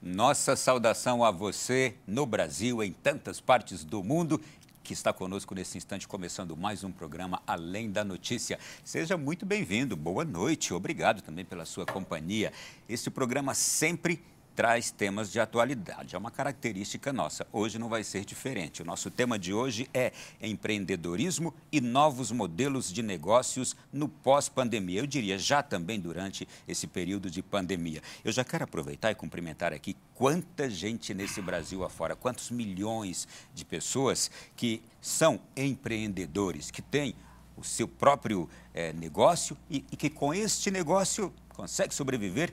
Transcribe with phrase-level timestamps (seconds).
[0.00, 4.40] Nossa saudação a você no Brasil, em tantas partes do mundo
[4.82, 8.58] que está conosco nesse instante, começando mais um programa Além da Notícia.
[8.84, 12.52] Seja muito bem-vindo, boa noite, obrigado também pela sua companhia.
[12.88, 14.22] Este programa sempre
[14.54, 16.14] traz temas de atualidade.
[16.14, 17.46] É uma característica nossa.
[17.52, 18.82] Hoje não vai ser diferente.
[18.82, 25.00] O nosso tema de hoje é empreendedorismo e novos modelos de negócios no pós-pandemia.
[25.00, 28.02] Eu diria já também durante esse período de pandemia.
[28.24, 33.64] Eu já quero aproveitar e cumprimentar aqui quanta gente nesse Brasil afora, quantos milhões de
[33.64, 37.14] pessoas que são empreendedores, que têm
[37.56, 42.52] o seu próprio é, negócio e, e que com este negócio consegue sobreviver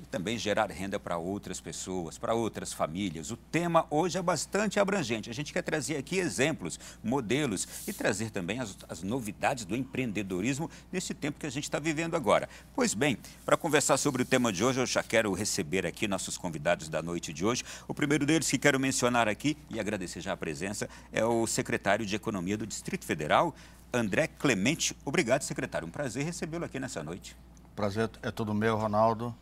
[0.00, 3.30] e também gerar renda para outras pessoas, para outras famílias.
[3.30, 5.30] O tema hoje é bastante abrangente.
[5.30, 10.70] A gente quer trazer aqui exemplos, modelos e trazer também as, as novidades do empreendedorismo
[10.92, 12.48] nesse tempo que a gente está vivendo agora.
[12.74, 16.36] Pois bem, para conversar sobre o tema de hoje, eu já quero receber aqui nossos
[16.36, 17.64] convidados da noite de hoje.
[17.88, 22.04] O primeiro deles que quero mencionar aqui e agradecer já a presença é o secretário
[22.04, 23.54] de Economia do Distrito Federal,
[23.92, 24.96] André Clemente.
[25.04, 25.86] Obrigado, secretário.
[25.86, 27.36] Um prazer recebê-lo aqui nessa noite.
[27.74, 29.34] Prazer é todo meu, Ronaldo.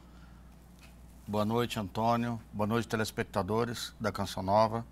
[1.27, 2.39] Boa noite, Antônio.
[2.53, 4.85] Boa noite, telespectadores da Canção Nova.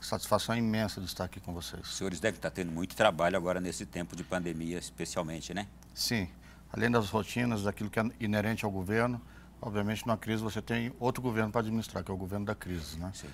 [0.00, 1.82] Satisfação imensa de estar aqui com vocês.
[1.82, 5.66] Os senhores devem estar tendo muito trabalho agora nesse tempo de pandemia, especialmente, né?
[5.92, 6.28] Sim.
[6.72, 9.20] Além das rotinas, daquilo que é inerente ao governo,
[9.60, 12.96] obviamente, numa crise você tem outro governo para administrar, que é o governo da crise,
[12.96, 13.10] né?
[13.12, 13.26] Sim.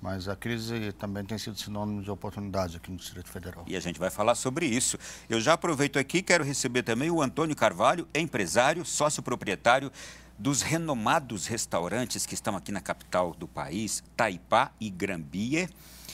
[0.00, 3.64] Mas a crise também tem sido sinônimo de oportunidade aqui no Distrito Federal.
[3.66, 4.96] E a gente vai falar sobre isso.
[5.28, 9.90] Eu já aproveito aqui, quero receber também o Antônio Carvalho, empresário, sócio proprietário
[10.38, 15.68] dos renomados restaurantes que estão aqui na capital do país, Taipá e Grambie,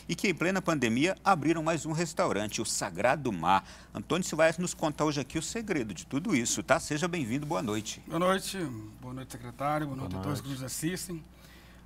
[0.08, 3.64] e que em plena pandemia abriram mais um restaurante, o Sagrado Mar.
[3.95, 6.80] Antônio, vai nos contar hoje aqui o segredo de tudo isso, tá?
[6.80, 8.02] Seja bem-vindo, boa noite.
[8.06, 8.58] Boa noite,
[9.00, 11.22] boa noite, secretário, boa, boa noite a todos que nos assistem.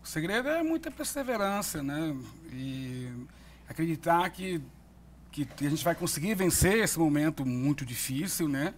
[0.03, 2.17] O segredo é muita perseverança, né?
[2.53, 3.13] E
[3.69, 4.61] acreditar que,
[5.33, 8.75] que a gente vai conseguir vencer esse momento muito difícil, né?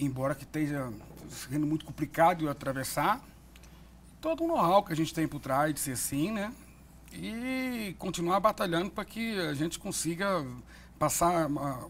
[0.00, 0.90] Embora que esteja
[1.30, 3.20] sendo muito complicado de atravessar.
[4.20, 6.52] Todo o know-how que a gente tem por trás de ser assim, né?
[7.12, 10.44] E continuar batalhando para que a gente consiga
[10.98, 11.48] passar a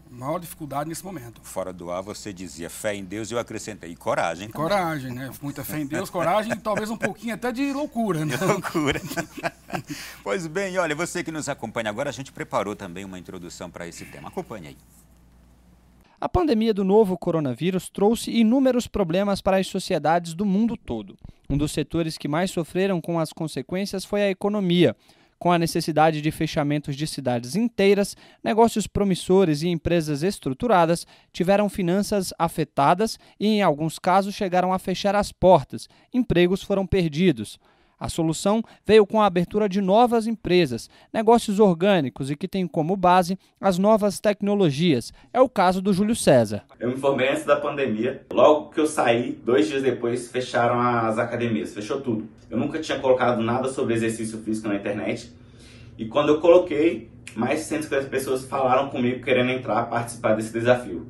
[0.09, 1.41] maior dificuldade nesse momento.
[1.43, 4.47] Fora do ar, você dizia fé em Deus e eu acrescentei coragem.
[4.47, 4.69] Também.
[4.69, 5.29] Coragem, né?
[5.41, 8.37] Muita fé em Deus, coragem e talvez um pouquinho até de loucura, né?
[8.37, 9.01] De loucura.
[10.23, 13.85] pois bem, olha, você que nos acompanha agora, a gente preparou também uma introdução para
[13.85, 14.29] esse tema.
[14.29, 14.77] Acompanhe aí.
[16.21, 21.17] A pandemia do novo coronavírus trouxe inúmeros problemas para as sociedades do mundo todo.
[21.49, 24.95] Um dos setores que mais sofreram com as consequências foi a economia.
[25.39, 32.31] Com a necessidade de fechamentos de cidades inteiras, negócios promissores e empresas estruturadas tiveram finanças
[32.37, 35.89] afetadas e, em alguns casos, chegaram a fechar as portas.
[36.13, 37.57] Empregos foram perdidos.
[38.01, 42.97] A solução veio com a abertura de novas empresas, negócios orgânicos e que têm como
[42.97, 45.13] base as novas tecnologias.
[45.31, 46.63] É o caso do Júlio César.
[46.79, 48.25] Eu me formei antes da pandemia.
[48.33, 52.27] Logo que eu saí, dois dias depois, fecharam as academias, fechou tudo.
[52.49, 55.31] Eu nunca tinha colocado nada sobre exercício físico na internet.
[55.95, 61.05] E quando eu coloquei, mais de 150 pessoas falaram comigo querendo entrar, participar desse desafio.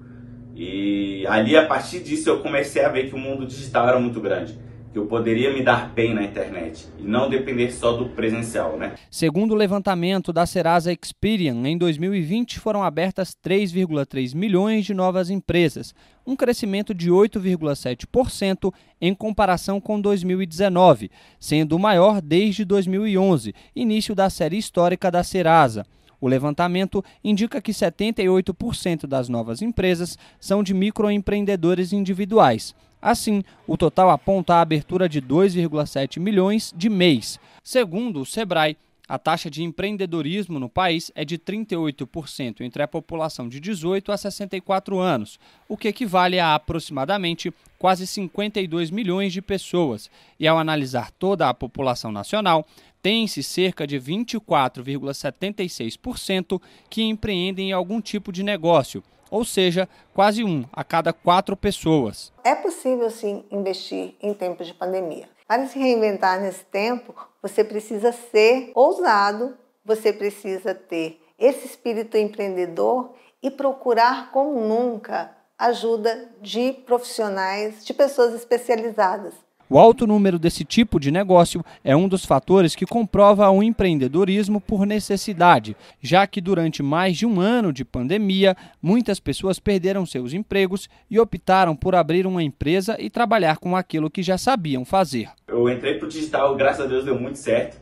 [0.53, 4.19] E ali, a partir disso, eu comecei a ver que o mundo digital era muito
[4.19, 4.59] grande
[4.91, 8.95] que eu poderia me dar bem na internet e não depender só do presencial, né?
[9.09, 15.95] Segundo o levantamento da Serasa Experian, em 2020 foram abertas 3,3 milhões de novas empresas,
[16.27, 21.09] um crescimento de 8,7% em comparação com 2019,
[21.39, 25.85] sendo o maior desde 2011, início da série histórica da Serasa.
[26.19, 32.75] O levantamento indica que 78% das novas empresas são de microempreendedores individuais.
[33.01, 37.39] Assim, o total aponta a abertura de 2,7 milhões de mês.
[37.63, 38.77] Segundo o Sebrae,
[39.11, 44.17] a taxa de empreendedorismo no país é de 38% entre a população de 18 a
[44.17, 50.09] 64 anos, o que equivale a aproximadamente quase 52 milhões de pessoas.
[50.39, 52.65] E ao analisar toda a população nacional,
[53.01, 60.65] tem-se cerca de 24,76% que empreendem em algum tipo de negócio, ou seja, quase um
[60.73, 62.33] a cada quatro pessoas.
[62.43, 65.29] É possível sim investir em tempos de pandemia.
[65.47, 73.13] Para se reinventar nesse tempo, você precisa ser ousado, você precisa ter esse espírito empreendedor
[73.41, 79.33] e procurar como nunca ajuda de profissionais, de pessoas especializadas.
[79.73, 84.59] O alto número desse tipo de negócio é um dos fatores que comprova o empreendedorismo
[84.59, 90.33] por necessidade, já que durante mais de um ano de pandemia, muitas pessoas perderam seus
[90.33, 95.29] empregos e optaram por abrir uma empresa e trabalhar com aquilo que já sabiam fazer.
[95.47, 97.79] Eu entrei para o digital, graças a Deus deu muito certo.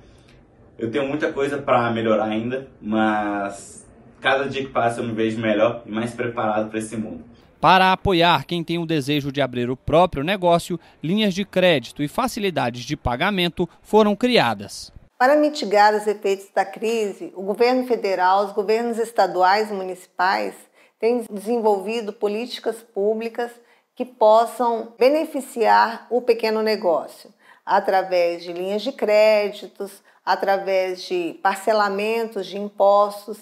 [0.78, 3.84] Eu tenho muita coisa para melhorar ainda, mas
[4.22, 7.24] cada dia que passa eu me vejo melhor e mais preparado para esse mundo.
[7.62, 12.08] Para apoiar quem tem o desejo de abrir o próprio negócio, linhas de crédito e
[12.08, 14.94] facilidades de pagamento foram criadas.
[15.18, 20.54] Para mitigar os efeitos da crise, o governo federal, os governos estaduais e municipais
[20.98, 23.52] têm desenvolvido políticas públicas
[23.94, 27.30] que possam beneficiar o pequeno negócio,
[27.66, 33.40] através de linhas de créditos, através de parcelamentos de impostos.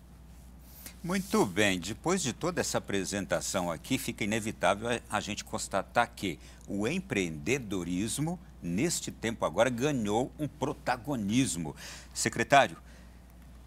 [1.04, 6.88] Muito bem, depois de toda essa apresentação aqui, fica inevitável a gente constatar que o
[6.88, 11.76] empreendedorismo, neste tempo agora, ganhou um protagonismo.
[12.14, 12.78] Secretário,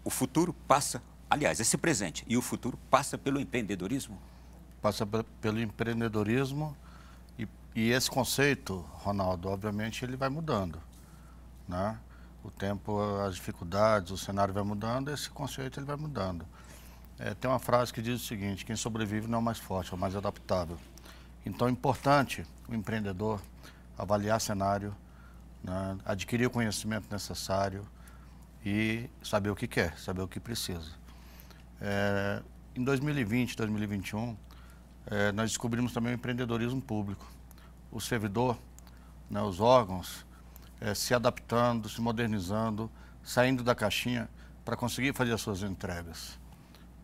[0.03, 4.21] o futuro passa, aliás, esse presente e o futuro passa pelo empreendedorismo?
[4.81, 5.07] Passa
[5.39, 6.75] pelo empreendedorismo
[7.39, 10.81] e, e esse conceito, Ronaldo, obviamente ele vai mudando,
[11.67, 11.97] né?
[12.43, 16.45] O tempo, as dificuldades, o cenário vai mudando, esse conceito ele vai mudando.
[17.23, 19.91] É, tem uma frase que diz o seguinte: quem sobrevive não é o mais forte,
[19.91, 20.75] é o mais adaptável.
[21.45, 23.39] Então é importante o empreendedor
[23.95, 24.95] avaliar cenário,
[25.63, 27.87] né, adquirir o conhecimento necessário
[28.65, 30.93] e saber o que quer, saber o que precisa.
[31.79, 32.41] É,
[32.75, 34.35] em 2020, 2021,
[35.05, 37.31] é, nós descobrimos também o empreendedorismo público.
[37.91, 38.57] O servidor,
[39.29, 40.25] né, os órgãos,
[40.79, 42.89] é, se adaptando, se modernizando,
[43.21, 44.27] saindo da caixinha
[44.65, 46.40] para conseguir fazer as suas entregas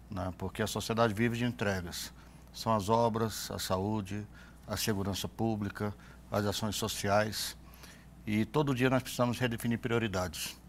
[0.09, 0.33] né?
[0.37, 2.13] porque a sociedade vive de entregas.
[2.53, 4.25] São as obras, a saúde,
[4.67, 5.93] a segurança pública,
[6.31, 7.55] as ações sociais.
[8.25, 10.59] E todo dia nós precisamos redefinir prioridades.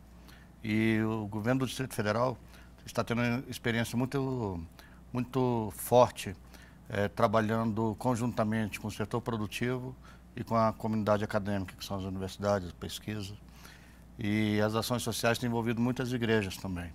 [0.63, 2.37] E o governo do Distrito Federal
[2.85, 4.61] está tendo uma experiência muito,
[5.13, 6.35] muito forte,
[6.89, 9.95] é, trabalhando conjuntamente com o setor produtivo
[10.35, 13.35] e com a comunidade acadêmica, que são as universidades, pesquisa.
[14.19, 16.93] E as ações sociais têm envolvido muitas igrejas também.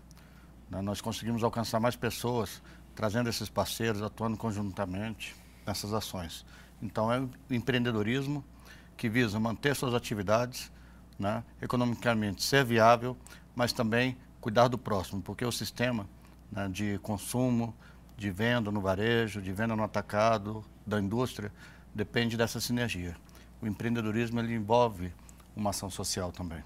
[0.69, 0.81] Né?
[0.81, 2.62] Nós conseguimos alcançar mais pessoas,
[2.95, 6.45] trazendo esses parceiros, atuando conjuntamente nessas ações.
[6.81, 8.44] Então, é o empreendedorismo
[8.98, 10.71] que visa manter suas atividades,
[11.18, 13.18] né, economicamente ser viável,
[13.56, 16.07] mas também cuidar do próximo, porque o sistema
[16.51, 17.74] né, de consumo,
[18.18, 21.51] de venda no varejo, de venda no atacado, da indústria,
[21.94, 23.15] depende dessa sinergia.
[23.62, 25.13] O empreendedorismo ele envolve
[25.56, 26.63] uma ação social também.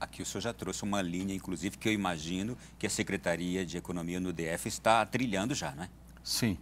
[0.00, 3.76] Aqui o senhor já trouxe uma linha, inclusive, que eu imagino que a Secretaria de
[3.76, 5.88] Economia no DF está trilhando já, não é?
[6.22, 6.56] Sim.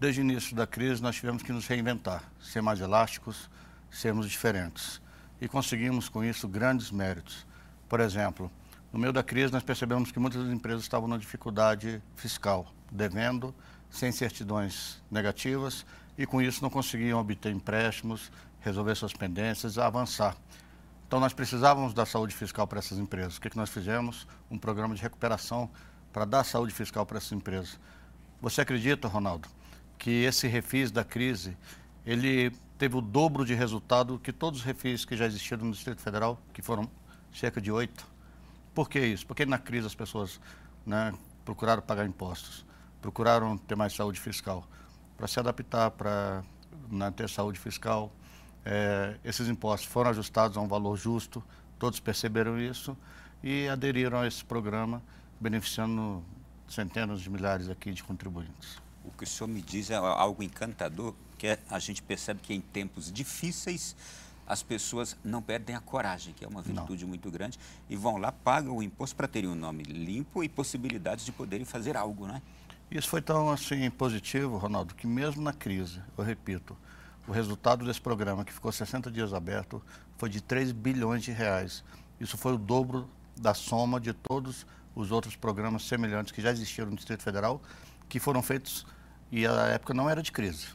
[0.00, 3.48] Desde o início da crise, nós tivemos que nos reinventar, ser mais elásticos,
[3.90, 5.00] sermos diferentes.
[5.40, 7.46] E conseguimos, com isso, grandes méritos.
[7.88, 8.50] Por exemplo,
[8.92, 13.54] no meio da crise, nós percebemos que muitas empresas estavam na dificuldade fiscal, devendo,
[13.88, 15.86] sem certidões negativas,
[16.18, 20.36] e com isso não conseguiam obter empréstimos, resolver suas pendências, avançar.
[21.06, 23.36] Então, nós precisávamos da saúde fiscal para essas empresas.
[23.36, 24.26] O que, que nós fizemos?
[24.50, 25.70] Um programa de recuperação
[26.12, 27.78] para dar saúde fiscal para essas empresas.
[28.40, 29.48] Você acredita, Ronaldo,
[29.96, 31.56] que esse refis da crise,
[32.04, 36.02] ele teve o dobro de resultado que todos os refis que já existiram no Distrito
[36.02, 36.90] Federal, que foram
[37.32, 38.04] cerca de oito?
[38.74, 39.26] Por que isso?
[39.26, 40.40] Porque na crise as pessoas
[40.84, 41.14] né,
[41.44, 42.66] procuraram pagar impostos,
[43.00, 44.66] procuraram ter mais saúde fiscal,
[45.16, 46.42] para se adaptar, para
[46.90, 48.12] né, ter saúde fiscal,
[48.68, 51.42] é, esses impostos foram ajustados a um valor justo,
[51.78, 52.96] todos perceberam isso
[53.40, 55.00] e aderiram a esse programa,
[55.40, 56.20] beneficiando
[56.68, 58.78] centenas de milhares aqui de contribuintes.
[59.04, 62.52] O que o senhor me diz é algo encantador, que é, a gente percebe que
[62.52, 63.94] em tempos difíceis
[64.44, 67.10] as pessoas não perdem a coragem, que é uma virtude não.
[67.10, 67.58] muito grande,
[67.88, 71.64] e vão lá, pagam o imposto para terem um nome limpo e possibilidades de poderem
[71.64, 72.42] fazer algo, né?
[72.90, 76.76] Isso foi tão assim positivo, Ronaldo, que mesmo na crise, eu repito,
[77.26, 79.82] o resultado desse programa, que ficou 60 dias aberto,
[80.16, 81.84] foi de 3 bilhões de reais.
[82.20, 86.90] Isso foi o dobro da soma de todos os outros programas semelhantes que já existiram
[86.90, 87.60] no Distrito Federal,
[88.08, 88.86] que foram feitos
[89.30, 90.68] e a época não era de crise.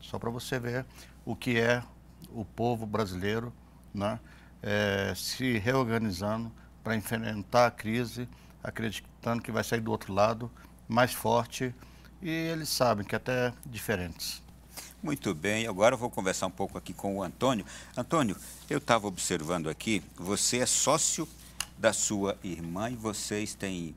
[0.00, 0.84] Só para você ver
[1.24, 1.82] o que é
[2.30, 3.52] o povo brasileiro
[3.94, 4.18] né,
[4.62, 8.28] é, se reorganizando para enfrentar a crise,
[8.62, 10.50] acreditando que vai sair do outro lado
[10.88, 11.74] mais forte
[12.20, 14.41] e eles sabem que até diferentes.
[15.02, 17.66] Muito bem, agora eu vou conversar um pouco aqui com o Antônio.
[17.96, 18.36] Antônio,
[18.70, 21.28] eu estava observando aqui, você é sócio
[21.76, 23.96] da sua irmã e vocês têm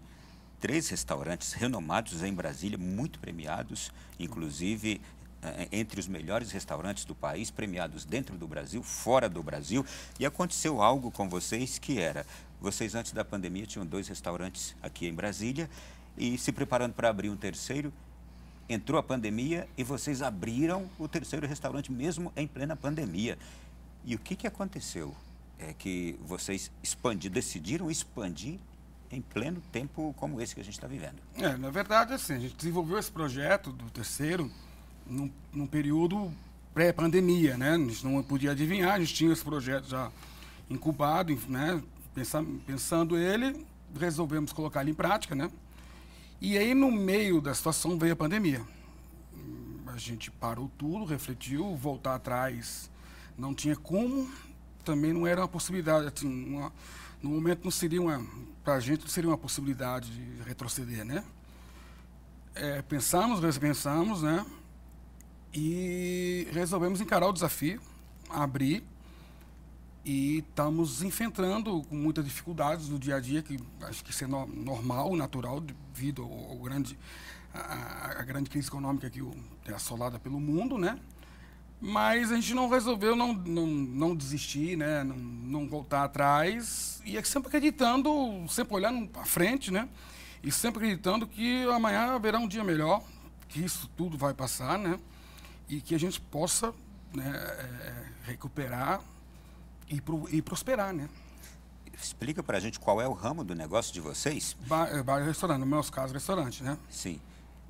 [0.60, 5.00] três restaurantes renomados em Brasília, muito premiados, inclusive
[5.44, 9.86] eh, entre os melhores restaurantes do país, premiados dentro do Brasil, fora do Brasil.
[10.20, 12.26] E aconteceu algo com vocês que era:
[12.60, 15.70] vocês, antes da pandemia, tinham dois restaurantes aqui em Brasília
[16.18, 17.94] e se preparando para abrir um terceiro.
[18.68, 23.38] Entrou a pandemia e vocês abriram o terceiro restaurante mesmo em plena pandemia.
[24.04, 25.16] E o que, que aconteceu?
[25.60, 28.60] É que vocês expandir, decidiram expandir
[29.12, 31.16] em pleno tempo como esse que a gente está vivendo.
[31.36, 34.52] É, na verdade, assim, a gente desenvolveu esse projeto do terceiro
[35.06, 36.32] num, num período
[36.74, 37.76] pré-pandemia, né?
[37.76, 40.12] A gente não podia adivinhar, a gente tinha esse projeto já
[40.70, 41.82] incubado, né?
[42.66, 43.66] Pensando, ele,
[43.98, 45.50] resolvemos colocar ele em prática, né?
[46.42, 48.66] E aí, no meio da situação, veio a pandemia.
[49.88, 52.90] A gente parou tudo, refletiu, voltar atrás
[53.38, 54.30] não tinha como,
[54.84, 56.72] também não era uma possibilidade, assim, uma,
[57.22, 58.26] no momento não seria uma,
[58.64, 61.24] para a gente não seria uma possibilidade de retroceder, né?
[62.54, 64.46] É, pensamos, pensamos, né?
[65.54, 67.82] E resolvemos encarar o desafio,
[68.30, 68.84] abrir
[70.06, 74.28] e estamos enfrentando com muitas dificuldades no dia a dia, que acho que isso é
[74.28, 76.98] no, normal, natural, devido ao, ao grande,
[77.52, 79.20] a, a, grande crise econômica que
[79.66, 81.00] é assolada pelo mundo, né?
[81.82, 85.04] Mas a gente não resolveu não, não, não desistir, né?
[85.04, 87.02] não, não voltar atrás.
[87.04, 88.10] E é sempre acreditando,
[88.48, 89.90] sempre olhando para frente, né?
[90.44, 93.04] E sempre acreditando que amanhã haverá um dia melhor,
[93.48, 95.00] que isso tudo vai passar, né?
[95.68, 96.74] E que a gente possa
[97.14, 99.02] né, é, recuperar
[99.90, 101.10] e, pro, e prosperar, né?
[101.94, 104.56] Explica para a gente qual é o ramo do negócio de vocês.
[104.68, 106.78] Bar, é, bar e restaurante, no meu caso, restaurante, né?
[106.90, 107.20] Sim.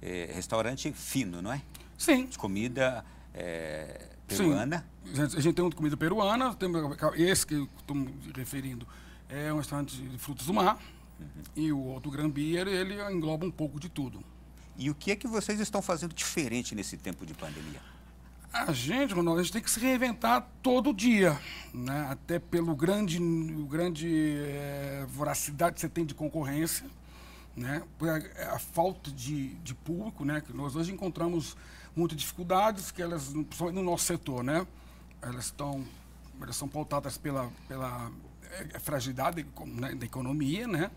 [0.02, 1.62] É, restaurante fino, não é?
[1.98, 2.26] Sim.
[2.26, 4.86] De comida é, peruana.
[5.06, 5.22] Sim.
[5.22, 6.70] A gente tem uma comida peruana, tem,
[7.16, 8.88] esse que estou me referindo
[9.30, 10.80] é um restaurante de frutos do mar.
[11.20, 11.28] Uhum.
[11.56, 14.24] E o outro Gran Beer, ele engloba um pouco de tudo.
[14.78, 17.82] E o que é que vocês estão fazendo diferente nesse tempo de pandemia?
[18.56, 21.38] A gente, Ronaldo, a gente tem que se reinventar todo dia,
[21.74, 22.08] né?
[22.10, 23.20] até pelo grande,
[23.68, 26.90] grande é, voracidade que você tem de concorrência,
[27.54, 27.84] né?
[28.48, 30.40] a, a falta de, de público, né?
[30.40, 31.58] que nós hoje encontramos
[31.94, 34.66] muitas dificuldades que elas, no nosso setor, né?
[35.22, 35.86] Elas estão,
[36.42, 38.10] elas são pautadas pela, pela
[38.52, 40.92] é, fragilidade né, da economia, né?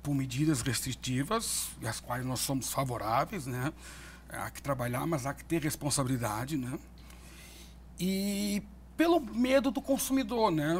[0.00, 3.72] Por medidas restritivas, as quais nós somos favoráveis, né?
[4.28, 6.78] Há que trabalhar, mas há que ter responsabilidade, né?
[8.00, 8.62] E
[8.96, 10.74] pelo medo do consumidor, né?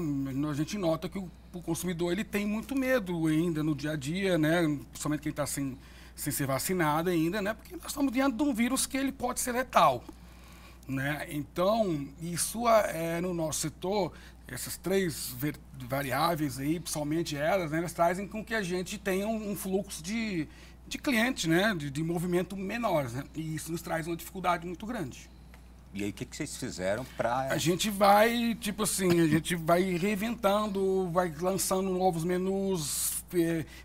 [0.50, 3.96] A gente nota que o, o consumidor ele tem muito medo ainda no dia a
[3.96, 4.62] dia, né?
[4.90, 5.76] Principalmente quem está sem
[6.20, 7.54] sem ser vacinado ainda, né?
[7.54, 10.04] Porque nós estamos diante de um vírus que ele pode ser letal.
[10.86, 11.26] Né?
[11.30, 14.12] Então, isso é, no nosso setor,
[14.46, 15.34] essas três
[15.88, 20.02] variáveis aí, principalmente elas, né, elas trazem com que a gente tenha um, um fluxo
[20.02, 20.48] de,
[20.86, 23.24] de clientes, né, de, de movimento menores, né?
[23.34, 25.29] E isso nos traz uma dificuldade muito grande.
[25.92, 27.48] E aí, o que, que vocês fizeram para...
[27.48, 33.24] A gente vai, tipo assim, a gente vai reinventando, vai lançando novos menus,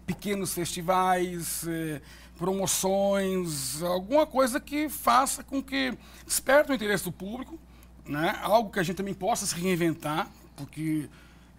[0.06, 2.02] pequenos festivais, eh,
[2.38, 7.58] promoções, alguma coisa que faça com que desperte o interesse do público,
[8.06, 8.38] né?
[8.42, 11.10] algo que a gente também possa se reinventar, porque,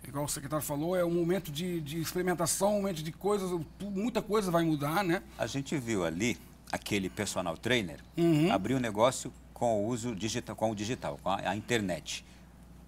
[0.06, 3.50] igual o secretário falou, é um momento de, de experimentação, um momento de coisas,
[3.80, 5.02] muita coisa vai mudar.
[5.02, 5.22] Né?
[5.38, 6.38] A gente viu ali
[6.70, 8.52] aquele personal trainer uhum.
[8.52, 12.22] abrir um negócio com o uso digital, com o digital, com a, a internet.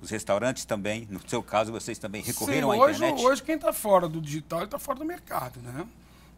[0.02, 3.26] Os restaurantes também, no seu caso, vocês também recorreram Sim, hoje, à internet?
[3.26, 5.86] Hoje, quem está fora do digital, está fora do mercado, né?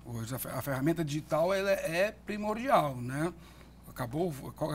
[0.07, 3.33] Hoje a ferramenta digital ela é primordial, né?
[3.89, 4.33] Acabou,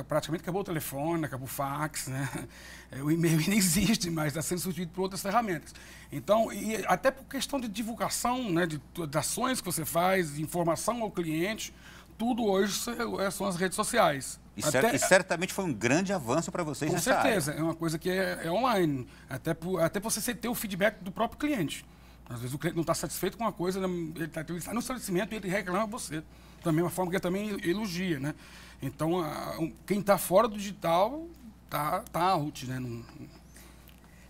[0.08, 2.30] praticamente acabou o telefone, acabou o fax, né?
[2.92, 5.74] É, o e-mail nem existe mais, está sendo substituído por outras ferramentas.
[6.12, 10.44] Então, e até por questão de divulgação, né, de, de ações que você faz, de
[10.44, 11.74] informação ao cliente,
[12.16, 12.80] tudo hoje
[13.20, 14.40] é, são as redes sociais.
[14.58, 17.62] E, até, e certamente foi um grande avanço para vocês com certeza, área.
[17.62, 21.12] é uma coisa que é, é online, até, por, até você ter o feedback do
[21.12, 21.86] próprio cliente.
[22.30, 25.34] Às vezes o cliente não está satisfeito com uma coisa, ele está tá no estabelecimento
[25.34, 26.24] e ele reclama você.
[26.64, 28.34] Da mesma forma que ele também elogia, né?
[28.82, 31.28] Então, a, quem está fora do digital
[31.66, 32.80] está tá out, né?
[32.80, 33.04] Não...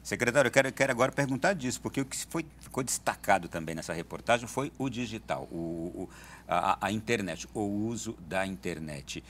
[0.04, 3.92] Secretário, eu quero, quero, agora perguntar disso, porque o que foi, ficou destacado também nessa
[3.92, 6.10] reportagem foi o digital, o, o
[6.48, 9.24] a, a internet, o uso da internet.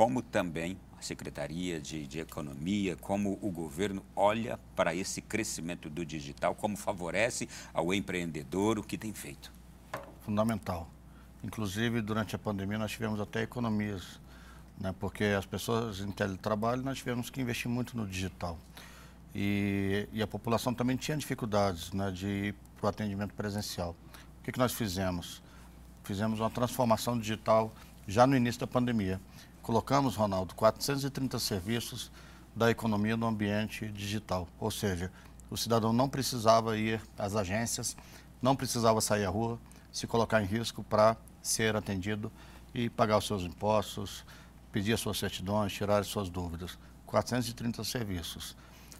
[0.00, 6.06] Como também a Secretaria de, de Economia, como o governo olha para esse crescimento do
[6.06, 9.52] digital, como favorece ao empreendedor, o que tem feito?
[10.22, 10.88] Fundamental.
[11.44, 14.18] Inclusive, durante a pandemia, nós tivemos até economias,
[14.80, 18.58] né, porque as pessoas em teletrabalho, nós tivemos que investir muito no digital.
[19.34, 23.94] E, e a população também tinha dificuldades né, de ir para o atendimento presencial.
[24.40, 25.42] O que, que nós fizemos?
[26.04, 27.70] Fizemos uma transformação digital
[28.08, 29.20] já no início da pandemia
[29.70, 32.10] colocamos, Ronaldo, 430 serviços
[32.56, 34.48] da economia no ambiente digital.
[34.58, 35.12] Ou seja,
[35.48, 37.96] o cidadão não precisava ir às agências,
[38.42, 39.60] não precisava sair à rua,
[39.92, 42.32] se colocar em risco para ser atendido
[42.74, 44.24] e pagar os seus impostos,
[44.72, 46.76] pedir as suas certidões, tirar as suas dúvidas.
[47.06, 48.56] 430 serviços.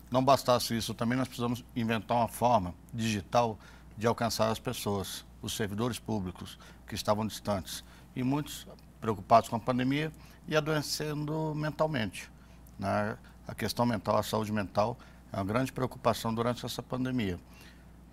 [0.09, 3.59] Não bastasse isso, também nós precisamos inventar uma forma digital
[3.99, 7.83] de alcançar as pessoas, os servidores públicos que estavam distantes.
[8.15, 8.69] E muitos
[9.01, 10.13] preocupados com a pandemia
[10.47, 12.31] e adoecendo mentalmente.
[12.79, 13.17] Né?
[13.47, 14.99] A questão mental, a saúde mental,
[15.33, 17.39] é uma grande preocupação durante essa pandemia.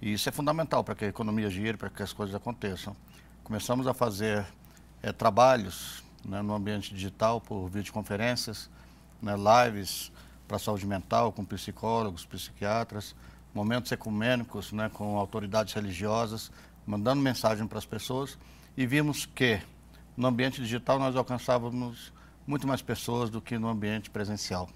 [0.01, 2.95] E isso é fundamental para que a economia gire, para que as coisas aconteçam.
[3.43, 4.45] Começamos a fazer
[5.01, 8.69] é, trabalhos né, no ambiente digital por videoconferências,
[9.21, 10.11] né, lives
[10.47, 13.15] para saúde mental com psicólogos, psiquiatras,
[13.53, 16.51] momentos ecumênicos né, com autoridades religiosas,
[16.85, 18.37] mandando mensagem para as pessoas
[18.75, 19.59] e vimos que
[20.17, 22.11] no ambiente digital nós alcançávamos
[22.45, 24.67] muito mais pessoas do que no ambiente presencial.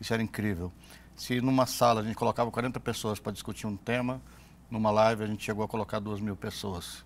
[0.00, 0.72] Isso era incrível.
[1.14, 4.22] Se numa sala a gente colocava 40 pessoas para discutir um tema,
[4.70, 7.04] numa live a gente chegou a colocar 2 mil pessoas.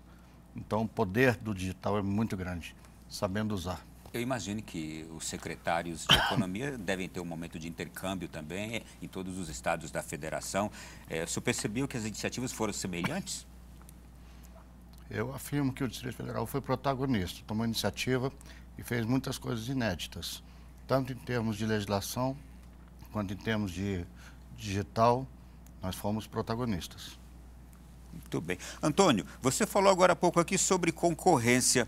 [0.55, 2.75] Então o poder do digital é muito grande,
[3.09, 3.85] sabendo usar.
[4.11, 9.07] Eu imagino que os secretários de economia devem ter um momento de intercâmbio também em
[9.07, 10.71] todos os estados da federação.
[11.09, 13.45] É, o senhor percebeu que as iniciativas foram semelhantes?
[15.09, 18.31] Eu afirmo que o Distrito Federal foi protagonista, tomou iniciativa
[18.77, 20.43] e fez muitas coisas inéditas,
[20.87, 22.37] tanto em termos de legislação
[23.11, 24.05] quanto em termos de
[24.55, 25.25] digital,
[25.81, 27.17] nós fomos protagonistas.
[28.13, 28.57] Muito bem.
[28.81, 31.87] Antônio, você falou agora há pouco aqui sobre concorrência.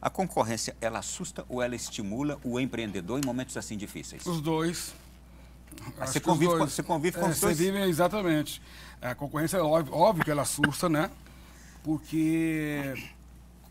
[0.00, 4.24] A concorrência, ela assusta ou ela estimula o empreendedor em momentos assim difíceis?
[4.26, 4.94] Os dois.
[5.98, 6.58] você convive, dois.
[6.60, 7.56] Com, você convive com é, os dois?
[7.56, 8.62] Você vive, exatamente.
[9.00, 11.10] A concorrência, é óbvio, óbvio que ela assusta, né?
[11.82, 12.94] Porque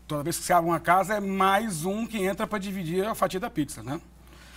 [0.06, 3.14] toda vez que você abre uma casa, é mais um que entra para dividir a
[3.14, 4.00] fatia da pizza, né?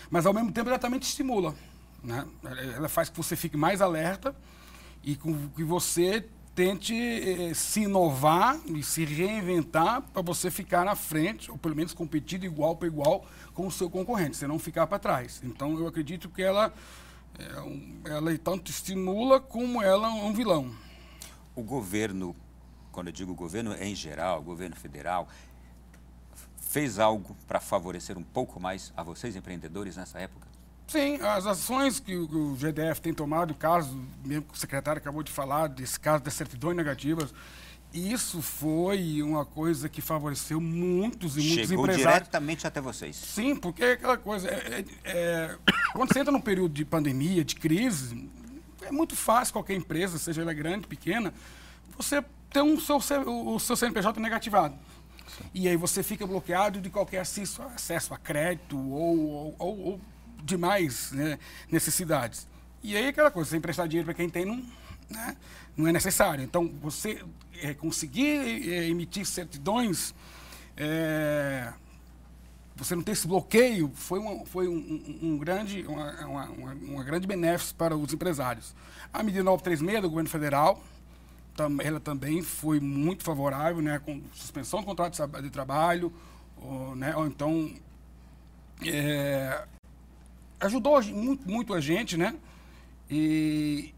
[0.10, 1.56] Mas, ao mesmo tempo, ela também te estimula.
[2.04, 2.26] Né?
[2.76, 4.36] Ela faz que você fique mais alerta
[5.04, 10.96] e com que você tente eh, se inovar e se reinventar para você ficar na
[10.96, 14.58] frente, ou pelo menos competir de igual para igual com o seu concorrente, você não
[14.58, 15.42] ficar para trás.
[15.44, 16.74] Então, eu acredito que ela,
[17.66, 20.74] um, ela tanto estimula como ela é um vilão.
[21.56, 22.36] O governo,
[22.96, 25.28] quando eu digo governo em geral, governo federal,
[26.62, 30.48] fez algo para favorecer um pouco mais a vocês, empreendedores, nessa época?
[30.88, 35.24] Sim, as ações que o GDF tem tomado, o caso, mesmo que o secretário acabou
[35.24, 37.34] de falar, desse caso das certidões negativas,
[37.94, 42.20] isso foi uma coisa que favoreceu muitos e muitos Chegou empresários.
[42.20, 43.16] diretamente até vocês.
[43.16, 44.48] Sim, porque é aquela coisa.
[44.48, 45.58] É, é, é,
[45.92, 48.30] quando você entra num período de pandemia, de crise,
[48.82, 51.34] é muito fácil qualquer empresa, seja ela grande, pequena,
[51.98, 52.24] você
[52.56, 54.76] ter um seu, o, seu CNPJ negativado.
[55.28, 55.44] Sim.
[55.54, 60.02] E aí você fica bloqueado de qualquer acesso, acesso a crédito ou, ou, ou
[60.42, 61.38] demais né,
[61.70, 62.48] necessidades.
[62.82, 64.64] E aí aquela coisa, você emprestar dinheiro para quem tem não,
[65.10, 65.36] né,
[65.76, 66.46] não é necessário.
[66.46, 67.22] Então, você
[67.62, 70.14] é, conseguir é, emitir certidões,
[70.78, 71.74] é,
[72.74, 77.04] você não ter esse bloqueio, foi, uma, foi um, um, um grande, uma, uma, uma,
[77.04, 78.74] grande benefício para os empresários.
[79.12, 80.82] A medida 936 do governo federal,
[81.56, 86.12] tam, ela também foi muito favorável, né, com suspensão do contrato de trabalho,
[86.62, 87.72] ou, né, ou então
[88.84, 89.66] é,
[90.60, 92.36] ajudou muito, muito a gente, né?
[93.10, 93.94] E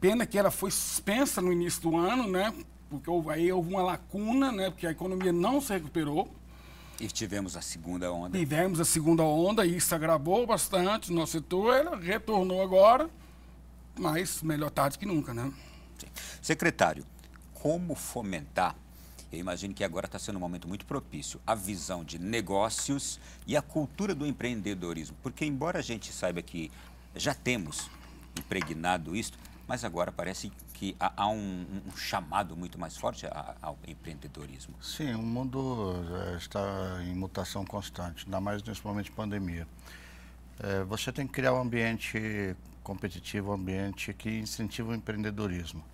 [0.00, 2.52] pena que ela foi suspensa no início do ano, né?
[2.88, 4.70] Porque houve, aí houve uma lacuna, né?
[4.70, 6.30] Porque a economia não se recuperou.
[7.00, 8.38] E tivemos a segunda onda.
[8.38, 11.74] Tivemos a segunda onda e isso agravou bastante o nosso setor.
[11.74, 13.08] Ela retornou agora,
[13.98, 15.50] mas melhor tarde que nunca, né?
[16.40, 17.04] Secretário,
[17.54, 18.76] como fomentar
[19.32, 23.56] eu imagino que agora está sendo um momento muito propício a visão de negócios e
[23.56, 25.16] a cultura do empreendedorismo.
[25.22, 26.70] Porque, embora a gente saiba que
[27.14, 27.88] já temos
[28.36, 29.32] impregnado isso,
[29.68, 33.24] mas agora parece que há, um, um, chamado muito mais forte
[33.62, 34.74] ao empreendedorismo.
[34.82, 35.94] Sim, o mundo
[36.36, 39.68] está em mutação constante, ainda mais nesse momento de pandemia.
[40.58, 45.84] É, você tem que criar um ambiente competitivo, ambiente que incentiva o empreendedorismo.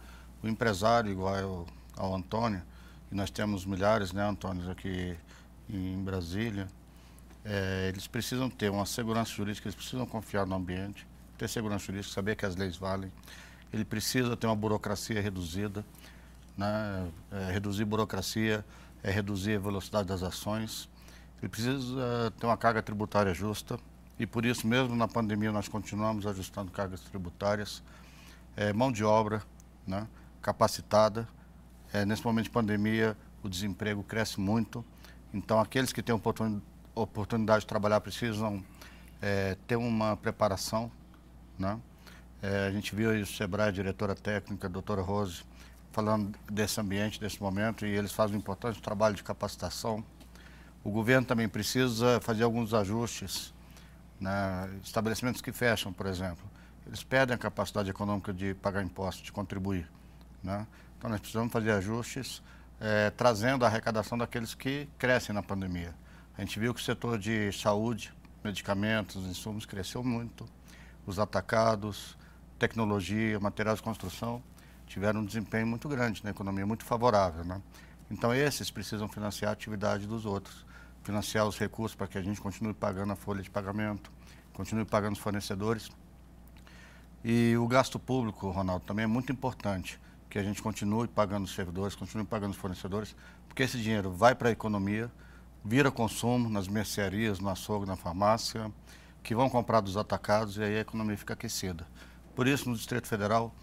[0.42, 2.62] O empresário, igual ao Antônio,
[3.11, 5.16] e nós temos milhares, né, Antônio, aqui
[5.68, 6.68] em Brasília,
[7.44, 11.07] é, eles precisam ter uma segurança jurídica, eles precisam confiar no ambiente,
[11.38, 13.12] ter segurança jurídica, saber que as leis valem.
[13.72, 15.85] Ele precisa ter uma burocracia reduzida,
[16.57, 18.64] né, é, reduzir burocracia
[19.03, 20.88] é reduzir a velocidade das ações.
[21.40, 23.79] Ele precisa ter uma carga tributária justa
[24.18, 27.83] e por isso mesmo na pandemia nós continuamos ajustando cargas tributárias,
[28.57, 29.42] é, mão de obra
[29.87, 30.07] né,
[30.40, 31.29] capacitada,
[31.92, 34.85] é, nesse momento de pandemia, o desemprego cresce muito.
[35.33, 36.14] Então, aqueles que têm
[36.94, 38.62] oportunidade de trabalhar precisam
[39.20, 40.90] é, ter uma preparação,
[41.59, 41.79] né?
[42.42, 45.42] É, a gente viu o Sebrae, a diretora técnica, a doutora Rose,
[45.90, 50.05] falando desse ambiente, desse momento, e eles fazem um importante trabalho de capacitação.
[50.85, 53.55] O governo também precisa fazer alguns ajustes,
[54.20, 54.70] né?
[54.83, 56.44] estabelecimentos que fecham, por exemplo.
[56.87, 59.88] Eles perdem a capacidade econômica de pagar impostos, de contribuir.
[60.42, 60.66] Né?
[60.98, 62.42] Então, nós precisamos fazer ajustes,
[62.81, 65.94] é, trazendo a arrecadação daqueles que crescem na pandemia.
[66.37, 68.12] A gente viu que o setor de saúde,
[68.44, 70.46] medicamentos, insumos cresceu muito,
[71.07, 72.16] os atacados,
[72.59, 74.42] tecnologia, materiais de construção
[74.87, 77.44] tiveram um desempenho muito grande na economia, muito favorável.
[77.44, 77.61] Né?
[78.11, 80.65] Então, esses precisam financiar a atividade dos outros,
[81.07, 84.11] financiar os recursos para que a gente continue pagando a folha de pagamento,
[84.53, 85.88] continue pagando os fornecedores.
[87.25, 91.55] E o gasto público, Ronaldo, também é muito importante que a gente continue pagando os
[91.55, 93.14] servidores, continue pagando os fornecedores,
[93.47, 95.09] porque esse dinheiro vai para a economia,
[95.64, 98.73] vira consumo nas mercearias, no açougue, na farmácia,
[99.23, 101.87] que vão comprar dos atacados e aí a economia fica aquecida.
[102.35, 103.55] Por isso, no Distrito Federal,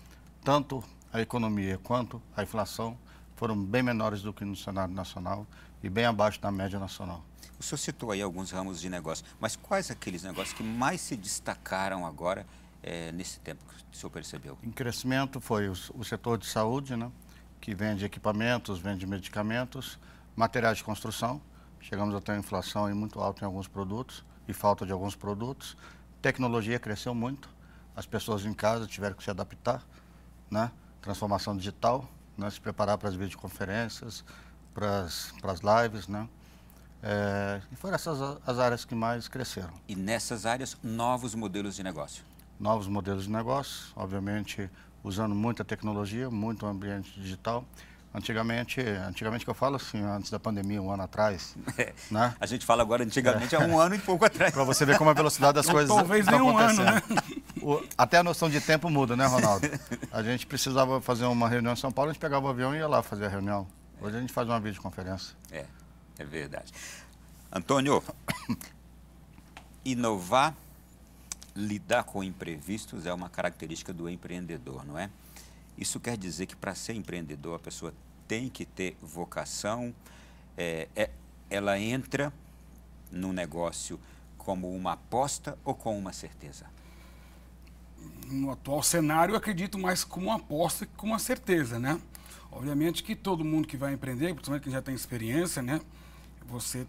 [0.45, 2.97] tanto a economia quanto a inflação
[3.35, 5.45] foram bem menores do que no cenário nacional
[5.83, 7.23] e bem abaixo da média nacional.
[7.59, 11.15] O senhor citou aí alguns ramos de negócio, mas quais aqueles negócios que mais se
[11.15, 12.45] destacaram agora
[12.81, 14.57] é, nesse tempo que o senhor percebeu?
[14.63, 17.11] Em crescimento foi o, o setor de saúde, né,
[17.61, 19.97] que vende equipamentos, vende medicamentos,
[20.35, 21.41] materiais de construção.
[21.79, 25.77] Chegamos a ter uma inflação muito alta em alguns produtos e falta de alguns produtos.
[26.21, 27.49] Tecnologia cresceu muito,
[27.95, 29.83] as pessoas em casa tiveram que se adaptar,
[30.49, 30.71] né?
[31.01, 32.49] transformação digital, né?
[32.49, 34.23] se preparar para as videoconferências,
[34.73, 36.27] para as lives, né?
[37.03, 39.73] É, e foram essas as áreas que mais cresceram.
[39.87, 42.23] E nessas áreas, novos modelos de negócio?
[42.57, 44.69] Novos modelos de negócio, obviamente
[45.03, 47.65] usando muita tecnologia, muito ambiente digital.
[48.15, 51.55] Antigamente, antigamente que eu falo assim, antes da pandemia, um ano atrás.
[51.77, 51.91] É.
[52.11, 52.35] Né?
[52.39, 54.53] A gente fala agora antigamente, é, é um ano e pouco atrás.
[54.53, 57.01] Para você ver como a velocidade das coisas Talvez nem um ano, né?
[57.61, 59.67] O, até a noção de tempo muda, né, Ronaldo?
[60.11, 62.77] A gente precisava fazer uma reunião em São Paulo, a gente pegava o avião e
[62.77, 63.67] ia lá fazer a reunião.
[63.99, 65.35] Hoje a gente faz uma videoconferência.
[65.51, 65.65] É,
[66.17, 66.71] é verdade.
[67.51, 68.03] Antônio,
[69.85, 70.55] inovar,
[71.55, 75.09] lidar com imprevistos é uma característica do empreendedor, não é?
[75.77, 77.93] Isso quer dizer que para ser empreendedor a pessoa
[78.27, 79.93] tem que ter vocação,
[80.57, 81.09] é, é,
[81.49, 82.33] ela entra
[83.11, 83.99] no negócio
[84.37, 86.65] como uma aposta ou com uma certeza?
[88.25, 91.99] No atual cenário, eu acredito mais como uma aposta que como uma certeza, né?
[92.51, 95.79] Obviamente que todo mundo que vai empreender, principalmente quem já tem experiência, né?
[96.47, 96.85] Você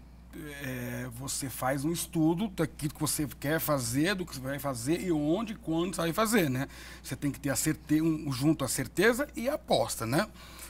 [0.61, 5.01] é, você faz um estudo daquilo que você quer fazer, do que você vai fazer
[5.01, 6.67] e onde e quando você vai fazer, né?
[7.01, 10.27] Você tem que ter a certeza, um, junto a certeza e a aposta, né?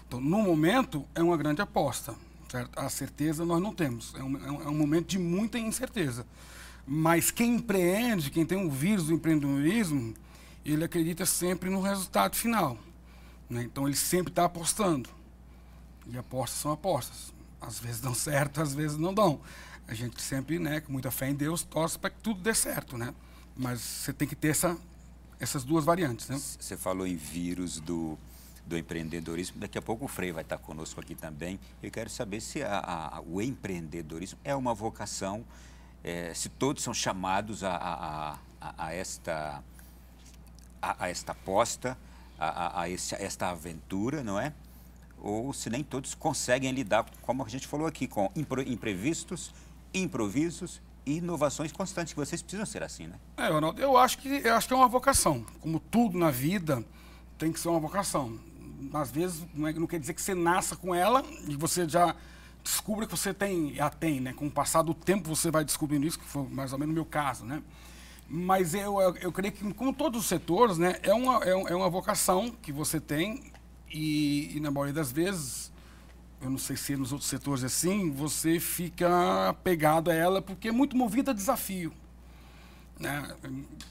[0.08, 2.14] Então, no momento, é uma grande aposta,
[2.50, 2.78] certo?
[2.78, 6.26] A certeza nós não temos, é um, é um é momento de muita incerteza.
[6.86, 10.14] Mas quem empreende, quem tem o vírus do empreendedorismo,
[10.64, 12.78] ele acredita sempre no resultado final.
[13.50, 13.64] Né?
[13.64, 15.10] Então, ele sempre está apostando.
[16.08, 19.40] E apostas são apostas às vezes dão certo, às vezes não dão.
[19.88, 22.98] A gente sempre, né, com muita fé em Deus, torce para que tudo dê certo,
[22.98, 23.14] né?
[23.56, 24.78] Mas você tem que ter essa,
[25.40, 26.38] essas duas variantes, né?
[26.38, 28.18] Você falou em vírus do,
[28.66, 29.60] do empreendedorismo.
[29.60, 31.60] Daqui a pouco o Frei vai estar conosco aqui também.
[31.82, 35.46] Eu quero saber se a, a, o empreendedorismo é uma vocação,
[36.04, 39.64] é, se todos são chamados a, a, a esta,
[40.82, 41.98] a, esta aposta,
[42.40, 44.52] a, a, esse, a esta aventura, não é?
[45.26, 49.52] Ou se nem todos conseguem lidar, como a gente falou aqui, com imprevistos,
[49.92, 53.16] improvisos e inovações constantes, que vocês precisam ser assim, né?
[53.36, 55.44] É, Ronaldo, eu acho que, eu acho que é uma vocação.
[55.60, 56.86] Como tudo na vida,
[57.40, 58.40] tem que ser uma vocação.
[58.94, 62.16] Às vezes, não, é, não quer dizer que você nasça com ela e você já
[62.64, 64.32] descubra que você tem, a tem, né?
[64.32, 66.96] Com o passar do tempo você vai descobrindo isso, que foi mais ou menos o
[66.96, 67.64] meu caso, né?
[68.30, 71.76] Mas eu, eu, eu creio que, como todos os setores, né, é uma, é, é
[71.76, 73.54] uma vocação que você tem
[73.98, 75.72] e, e, na maioria das vezes,
[76.42, 80.42] eu não sei se é nos outros setores é assim, você fica apegado a ela
[80.42, 81.94] porque é muito movida a desafio.
[83.00, 83.34] Né?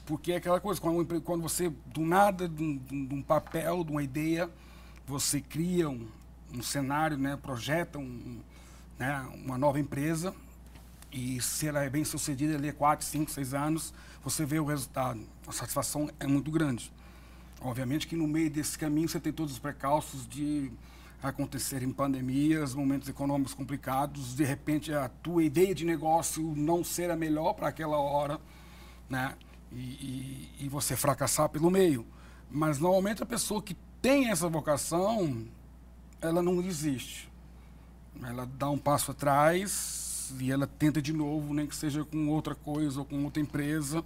[0.05, 3.91] Porque é aquela coisa, quando, quando você, do nada, de um, de um, papel, de
[3.91, 4.47] uma ideia,
[5.07, 6.07] você cria um,
[6.53, 7.35] um cenário, né?
[7.35, 8.39] projeta um,
[8.99, 9.27] né?
[9.43, 10.35] uma nova empresa
[11.11, 13.91] e se ela é bem sucedida ali, 4, 5, 6 anos,
[14.23, 15.19] você vê o resultado.
[15.47, 16.93] A satisfação é muito grande.
[17.61, 20.71] Obviamente que no meio desse caminho você tem todos os precalços de
[21.21, 27.15] acontecerem pandemias, momentos econômicos complicados, de repente a tua ideia de negócio não ser a
[27.15, 28.39] melhor para aquela hora,
[29.09, 29.35] né?
[29.71, 32.05] E, e, e, você fracassar pelo meio.
[32.49, 35.45] Mas normalmente a pessoa que tem essa vocação,
[36.21, 37.29] ela não desiste.
[38.23, 42.55] Ela dá um passo atrás e ela tenta de novo, nem que seja com outra
[42.55, 44.05] coisa ou com outra empresa.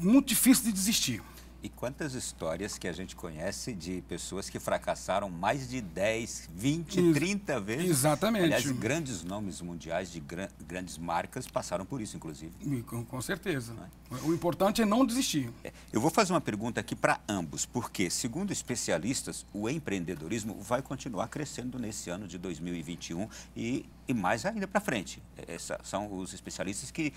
[0.00, 1.22] Muito difícil de desistir.
[1.62, 6.98] E quantas histórias que a gente conhece de pessoas que fracassaram mais de 10, 20,
[6.98, 7.90] Ex 30 vezes?
[7.90, 8.46] Exatamente.
[8.46, 12.52] Aliás, grandes nomes mundiais de gran grandes marcas passaram por isso, inclusive.
[12.82, 13.72] Com, com certeza.
[14.10, 14.16] É?
[14.26, 15.52] O importante é não desistir.
[15.62, 15.72] É.
[15.92, 21.28] Eu vou fazer uma pergunta aqui para ambos, porque, segundo especialistas, o empreendedorismo vai continuar
[21.28, 25.22] crescendo nesse ano de 2021 e, e mais ainda para frente.
[25.46, 27.12] Essa, são os especialistas que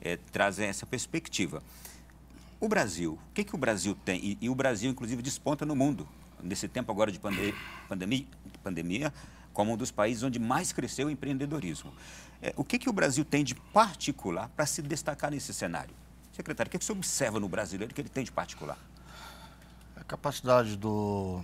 [0.00, 1.60] é, trazem essa perspectiva.
[2.60, 4.18] O Brasil, o que, que o Brasil tem?
[4.20, 6.08] E, e, o Brasil, inclusive, desponta no mundo,
[6.42, 7.54] nesse tempo agora de pandemia,
[7.88, 8.26] pandemia,
[8.62, 9.12] pandemia
[9.52, 11.92] como um dos países onde mais cresceu o empreendedorismo.
[12.40, 15.94] É, o que, que o Brasil tem de particular para se destacar nesse cenário?
[16.32, 18.78] Secretário, o que, que você observa no brasileiro que ele tem de particular?
[19.96, 21.42] A capacidade do,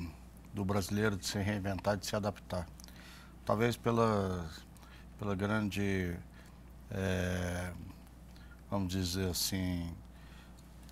[0.53, 2.69] do brasileiro de se reinventar, de se adaptar.
[3.45, 4.49] Talvez pela,
[5.19, 6.17] pela grande,
[6.91, 7.73] é,
[8.71, 9.93] vamos dizer assim,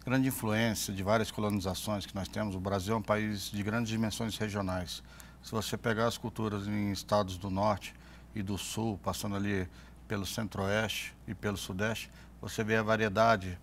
[0.02, 2.54] grande influência de várias colonizações que nós temos.
[2.54, 5.02] O Brasil é um país de grandes dimensões regionais.
[5.42, 7.94] Se você pegar as culturas em estados do norte
[8.34, 9.68] e do sul, passando ali
[10.08, 12.10] pelo centro-oeste e pelo sudeste,
[12.40, 13.56] você vê a variedade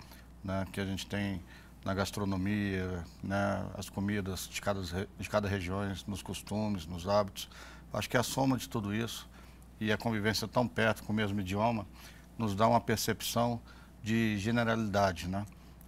[0.44, 1.44] né, que a gente tem
[1.84, 7.50] na gastronomia, né, as comidas de cada, de cada região, nos costumes, nos hábitos.
[7.92, 9.30] Acho que a soma de tudo isso
[9.80, 11.86] e a convivência tão perto com o mesmo idioma
[12.38, 13.62] nos dá uma percepção
[14.02, 15.46] de generalidade, né?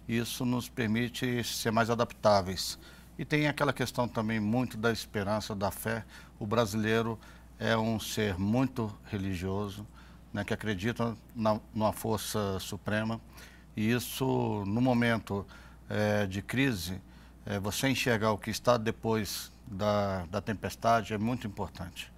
[0.08, 2.78] Isso nos permite ser mais adaptáveis.
[3.18, 6.04] E tem aquela questão também muito da esperança, da fé.
[6.38, 7.18] O brasileiro
[7.58, 9.86] é um ser muito religioso,
[10.32, 13.20] né, que acredita na, numa força suprema.
[13.76, 15.46] E isso, no momento
[15.88, 17.00] é, de crise,
[17.46, 22.12] é, você enxergar o que está depois da, da tempestade é muito importante.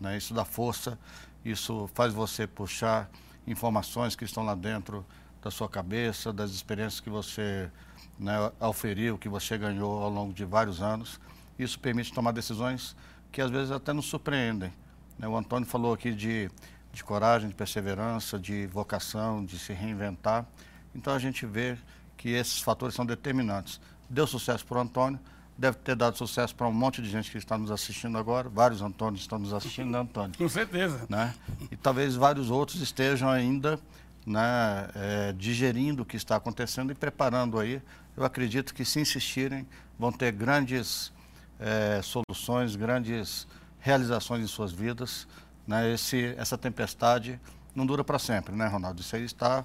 [0.00, 0.16] Né?
[0.16, 0.98] Isso dá força,
[1.44, 3.08] isso faz você puxar
[3.46, 5.04] informações que estão lá dentro
[5.46, 7.70] da sua cabeça, das experiências que você
[8.18, 11.20] né, auferiu, que você ganhou ao longo de vários anos.
[11.56, 12.96] Isso permite tomar decisões
[13.30, 14.72] que às vezes até nos surpreendem.
[15.16, 15.28] Né?
[15.28, 16.50] O Antônio falou aqui de,
[16.92, 20.44] de coragem, de perseverança, de vocação, de se reinventar.
[20.92, 21.78] Então a gente vê
[22.16, 23.80] que esses fatores são determinantes.
[24.10, 25.20] Deu sucesso para o Antônio,
[25.56, 28.48] deve ter dado sucesso para um monte de gente que está nos assistindo agora.
[28.48, 30.32] Vários Antônios estão nos assistindo, né, Antônio?
[30.36, 31.06] Com certeza.
[31.08, 31.32] Né?
[31.70, 33.78] E talvez vários outros estejam ainda
[34.26, 37.80] né, é, digerindo o que está acontecendo e preparando aí.
[38.16, 39.66] Eu acredito que se insistirem,
[39.98, 41.12] vão ter grandes
[41.60, 43.46] é, soluções, grandes
[43.78, 45.28] realizações em suas vidas.
[45.66, 45.92] Né?
[45.92, 47.40] Esse, essa tempestade
[47.74, 49.00] não dura para sempre, né, Ronaldo?
[49.00, 49.64] Isso aí está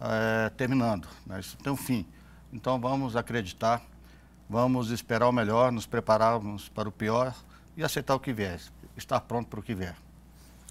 [0.00, 1.38] é, terminando, né?
[1.38, 2.04] isso tem um fim.
[2.52, 3.80] Então vamos acreditar,
[4.48, 7.34] vamos esperar o melhor, nos prepararmos para o pior
[7.76, 8.60] e aceitar o que vier,
[8.96, 9.94] estar pronto para o que vier.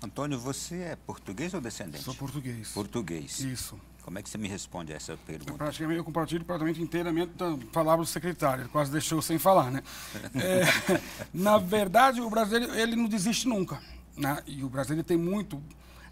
[0.01, 2.03] Antônio, você é português ou descendente?
[2.03, 2.69] Sou português.
[2.69, 3.39] Português.
[3.39, 3.79] Isso.
[4.01, 5.51] Como é que você me responde a essa pergunta?
[5.51, 8.63] Eu praticamente eu compartilho praticamente inteiramente da palavra do secretário.
[8.63, 9.83] Ele quase deixou sem falar, né?
[10.35, 10.99] é,
[11.33, 13.81] na verdade, o brasileiro ele não desiste nunca.
[14.17, 14.41] Né?
[14.47, 15.61] E o brasileiro tem muito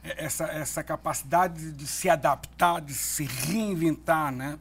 [0.03, 4.59] é, essa, essa capacidade de se adaptar, de se reinventar, né?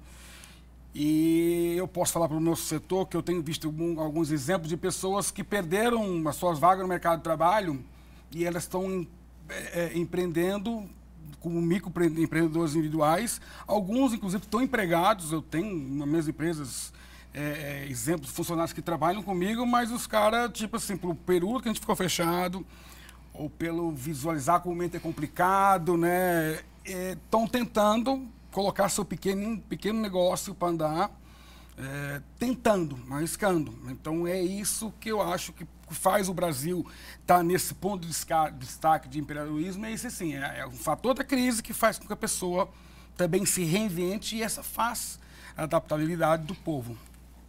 [0.94, 4.78] E eu posso falar para o meu setor que eu tenho visto alguns exemplos de
[4.78, 7.84] pessoas que perderam as suas vagas no mercado de trabalho
[8.32, 9.06] e elas estão
[9.48, 10.88] é, é, empreendendo
[11.40, 13.40] como microempreendedores individuais.
[13.66, 15.32] Alguns, inclusive, estão empregados.
[15.32, 16.92] Eu tenho nas minhas empresas
[17.32, 21.68] é, é, exemplos funcionários que trabalham comigo, mas os caras, tipo assim, pelo período que
[21.68, 22.66] a gente ficou fechado,
[23.32, 26.60] ou pelo visualizar como o momento é complicado, né?
[26.84, 31.20] Estão é, tentando colocar seu pequeno, pequeno negócio para andar,
[31.76, 33.74] é, tentando, arriscando.
[33.90, 36.86] Então é isso que eu acho que faz o Brasil
[37.20, 38.14] estar tá nesse ponto de
[38.58, 42.06] destaque de empreendedorismo é esse sim, é, é um fator da crise que faz com
[42.06, 42.68] que a pessoa
[43.16, 45.18] também se reinvente e essa faz
[45.56, 46.96] a adaptabilidade do povo.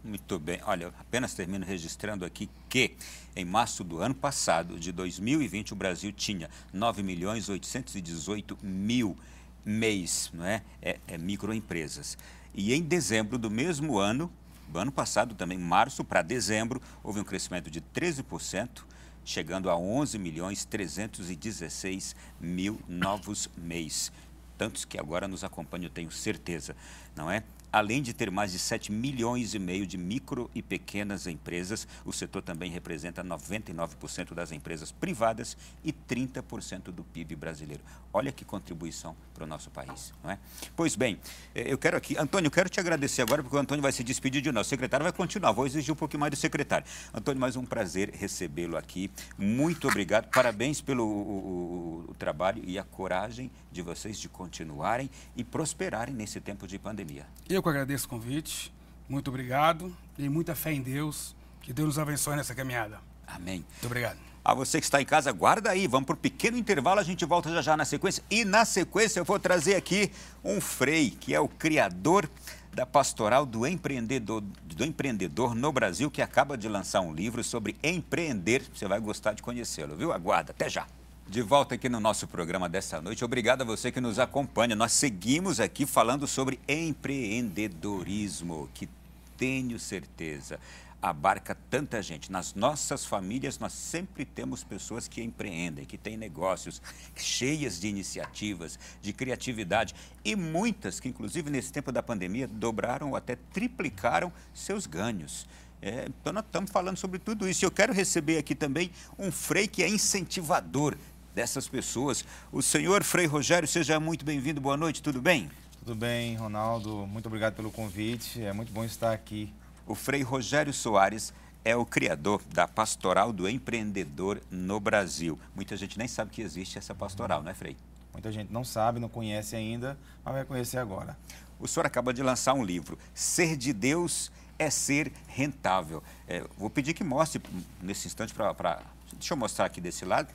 [0.02, 0.60] Muito bem.
[0.64, 2.96] Olha, apenas termino registrando aqui que
[3.34, 9.16] em março do ano passado, de 2020, o Brasil tinha 9 milhões 818 mil
[9.64, 10.62] mês, não é?
[10.80, 12.16] É, é microempresas.
[12.54, 14.32] E em dezembro do mesmo ano,
[14.76, 18.84] ano passado, também março para dezembro, houve um crescimento de 13%,
[19.24, 24.12] chegando a 11 milhões 316 mil novos mês.
[24.56, 26.74] Tantos que agora nos acompanham, tenho certeza,
[27.14, 27.44] não é?
[27.72, 32.12] Além de ter mais de 7 milhões e meio de micro e pequenas empresas, o
[32.12, 37.82] setor também representa 99% das empresas privadas e 30% do PIB brasileiro.
[38.12, 40.38] Olha que contribuição para o nosso país, não é?
[40.74, 41.20] Pois bem,
[41.54, 44.02] eh, eu quero aqui, Antônio, eu quero te agradecer agora, porque o Antônio vai se
[44.02, 44.66] despedir de nós.
[44.66, 46.86] O secretário vai continuar, vou exigir um pouquinho mais do secretário.
[47.12, 49.10] Antônio, mais um prazer recebê-lo aqui.
[49.36, 55.08] Muito obrigado, parabéns pelo o, o, o trabalho e a coragem de vocês de continuarem
[55.36, 57.24] e prosperarem nesse tempo de pandemia.
[57.48, 58.72] Eu que agradeço o convite,
[59.08, 63.00] muito obrigado e muita fé em Deus, que Deus nos abençoe nessa caminhada.
[63.26, 63.64] Amém.
[63.70, 64.18] Muito obrigado.
[64.44, 67.24] A você que está em casa, guarda aí, vamos para o pequeno intervalo, a gente
[67.24, 68.24] volta já já na sequência.
[68.28, 70.10] E na sequência eu vou trazer aqui
[70.42, 72.28] um Frei, que é o criador
[72.72, 77.76] da Pastoral do Empreendedor, do Empreendedor no Brasil, que acaba de lançar um livro sobre
[77.82, 78.64] empreender.
[78.74, 80.12] Você vai gostar de conhecê-lo, viu?
[80.12, 80.86] Aguarda, até já.
[81.28, 83.22] De volta aqui no nosso programa dessa noite.
[83.22, 84.74] Obrigado a você que nos acompanha.
[84.74, 88.88] Nós seguimos aqui falando sobre empreendedorismo, que
[89.36, 90.58] tenho certeza
[91.02, 92.32] abarca tanta gente.
[92.32, 96.80] Nas nossas famílias, nós sempre temos pessoas que empreendem, que têm negócios
[97.14, 103.16] cheias de iniciativas, de criatividade e muitas que, inclusive, nesse tempo da pandemia, dobraram ou
[103.16, 105.46] até triplicaram seus ganhos.
[105.80, 107.64] É, então, nós estamos falando sobre tudo isso.
[107.64, 110.96] Eu quero receber aqui também um frei que é incentivador
[111.34, 112.24] dessas pessoas.
[112.52, 114.60] O senhor Frei Rogério, seja muito bem-vindo.
[114.60, 115.50] Boa noite, tudo bem?
[115.78, 117.06] Tudo bem, Ronaldo.
[117.06, 118.42] Muito obrigado pelo convite.
[118.42, 119.52] É muito bom estar aqui.
[119.86, 121.32] O Frei Rogério Soares
[121.64, 125.38] é o criador da Pastoral do Empreendedor no Brasil.
[125.54, 127.76] Muita gente nem sabe que existe essa pastoral, não é, Frei?
[128.12, 131.16] Muita gente não sabe, não conhece ainda, mas vai conhecer agora.
[131.60, 136.02] O senhor acaba de lançar um livro, Ser de Deus é Ser Rentável.
[136.26, 137.40] É, vou pedir que mostre
[137.80, 138.82] nesse instante para.
[139.12, 140.28] Deixa eu mostrar aqui desse lado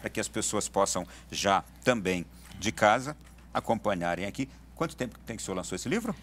[0.00, 2.24] para que as pessoas possam já também
[2.58, 3.16] de casa
[3.52, 4.48] acompanharem aqui.
[4.74, 6.14] Quanto tempo tem que o senhor lançou esse livro?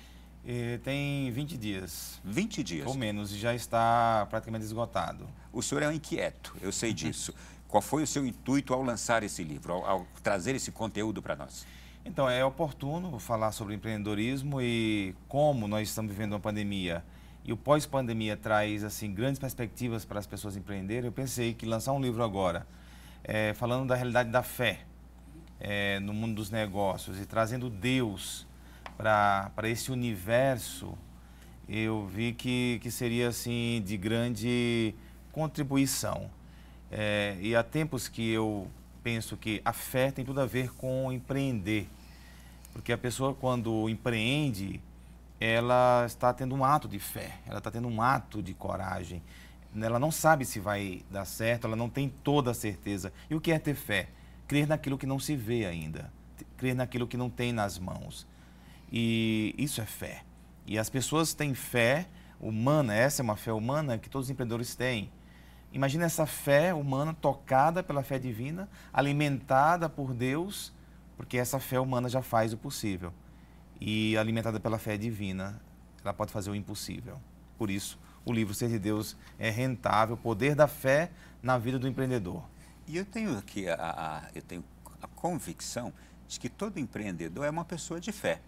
[0.46, 2.22] E tem 20 dias.
[2.24, 2.88] 20 dias?
[2.88, 5.28] Ou menos, e já está praticamente esgotado.
[5.52, 7.34] O senhor é um inquieto, eu sei disso.
[7.68, 11.36] Qual foi o seu intuito ao lançar esse livro, ao, ao trazer esse conteúdo para
[11.36, 11.66] nós?
[12.06, 17.04] Então, é oportuno falar sobre empreendedorismo e como nós estamos vivendo uma pandemia
[17.48, 21.06] e o pós-pandemia traz assim grandes perspectivas para as pessoas empreenderem.
[21.06, 22.68] Eu pensei que lançar um livro agora
[23.28, 24.80] é, falando da realidade da fé
[25.60, 28.48] é, no mundo dos negócios e trazendo Deus
[28.98, 30.98] para esse universo,
[31.68, 34.96] eu vi que, que seria assim de grande
[35.32, 36.32] contribuição.
[36.90, 38.68] É, e há tempos que eu
[39.04, 41.88] penso que a fé tem tudo a ver com empreender.
[42.72, 44.82] Porque a pessoa, quando empreende,
[45.40, 49.22] ela está tendo um ato de fé, ela está tendo um ato de coragem,
[49.86, 53.14] ela não sabe se vai dar certo, ela não tem toda a certeza.
[53.30, 54.10] E o que é ter fé?
[54.48, 56.12] Crer naquilo que não se vê ainda,
[56.58, 58.28] crer naquilo que não tem nas mãos.
[58.92, 60.24] E isso é fé.
[60.66, 62.08] E as pessoas têm fé
[62.40, 65.12] humana, essa é uma fé humana que todos os empreendedores têm.
[65.72, 70.74] Imagina essa fé humana tocada pela fé divina, alimentada por Deus,
[71.18, 73.14] porque essa fé humana já faz o possível.
[73.80, 75.62] E alimentada pela fé divina,
[76.04, 77.20] ela pode fazer o impossível.
[77.58, 81.10] Por isso, o livro Ser de Deus é rentável, o poder da fé
[81.42, 82.44] na vida do empreendedor.
[82.86, 84.64] E eu tenho aqui a, a, eu tenho
[85.02, 85.94] a convicção
[86.28, 88.42] de que todo empreendedor é uma pessoa de fé.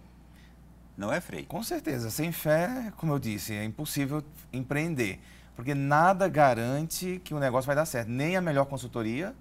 [0.96, 1.46] Não é, Frei?
[1.46, 2.10] Com certeza.
[2.10, 5.18] Sem fé, como eu disse, é impossível empreender.
[5.56, 8.08] Porque nada garante que o negócio vai dar certo.
[8.08, 9.34] Nem a melhor consultoria,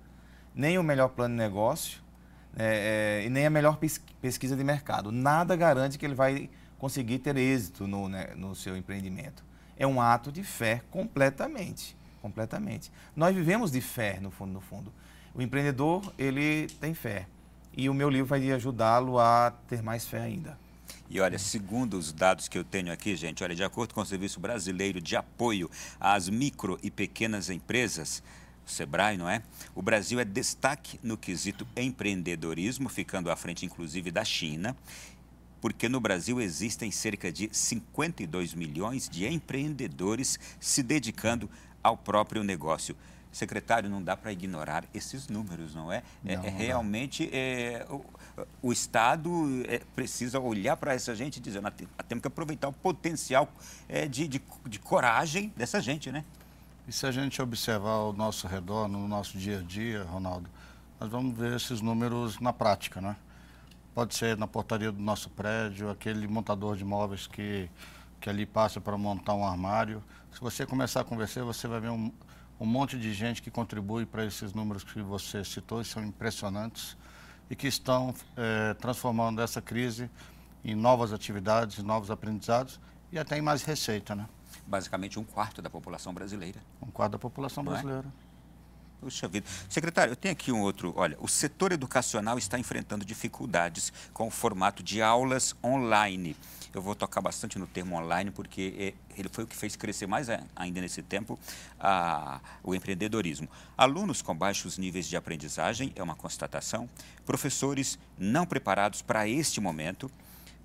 [0.55, 2.01] nem o melhor plano de negócio,
[2.55, 3.77] é, é, e nem a melhor
[4.21, 5.11] pesquisa de mercado.
[5.11, 9.48] Nada garante que ele vai conseguir ter êxito no, né, no seu empreendimento
[9.79, 12.91] é um ato de fé completamente, completamente.
[13.15, 14.93] Nós vivemos de fé no fundo, no fundo.
[15.33, 17.25] O empreendedor, ele tem fé.
[17.75, 20.59] E o meu livro vai ajudá-lo a ter mais fé ainda.
[21.09, 24.05] E olha, segundo os dados que eu tenho aqui, gente, olha, de acordo com o
[24.05, 28.21] Serviço Brasileiro de Apoio às Micro e Pequenas Empresas,
[28.65, 29.41] Sebrae, não é?
[29.73, 34.75] O Brasil é destaque no quesito empreendedorismo, ficando à frente, inclusive, da China
[35.61, 41.49] porque no Brasil existem cerca de 52 milhões de empreendedores se dedicando
[41.83, 42.95] ao próprio negócio.
[43.31, 46.01] Secretário, não dá para ignorar esses números, não é?
[46.25, 48.03] É, não, é, é realmente é, o,
[48.63, 49.29] o, Estado
[49.67, 51.73] é, precisa olhar para essa gente e dizer, nós
[52.07, 53.47] temos que aproveitar o potencial
[53.87, 56.25] é, de, de, de coragem dessa gente, né?
[56.87, 60.49] E se a gente observar ao nosso redor, no nosso dia a dia, Ronaldo,
[60.99, 63.15] nós vamos ver esses números na prática, né?
[63.99, 67.69] Pode ser na portaria do nosso prédio, aquele montador de móveis que,
[68.21, 70.01] que ali passa para montar um armário.
[70.31, 72.09] Se você começar a conversar, você vai ver um,
[72.57, 76.95] um monte de gente que contribui para esses números que você citou, e são impressionantes,
[77.49, 80.09] e que estão é, transformando essa crise
[80.63, 82.79] em novas atividades, novos aprendizados
[83.11, 84.29] e até em mais receita, né?
[84.65, 86.61] Basicamente um quarto da população brasileira.
[86.81, 87.65] Um quarto da população é?
[87.65, 88.05] brasileira.
[88.99, 89.47] Puxa vida.
[89.69, 90.93] Secretário, eu tenho aqui um outro.
[90.97, 96.35] Olha, o setor educacional está enfrentando dificuldades com o formato de aulas online.
[96.73, 100.05] Eu vou tocar bastante no termo online, porque é, ele foi o que fez crescer
[100.05, 101.39] mais ainda nesse tempo
[101.79, 103.47] a- o empreendedorismo.
[103.77, 106.87] Alunos com baixos níveis de aprendizagem, é uma constatação.
[107.25, 110.11] Professores não preparados para este momento.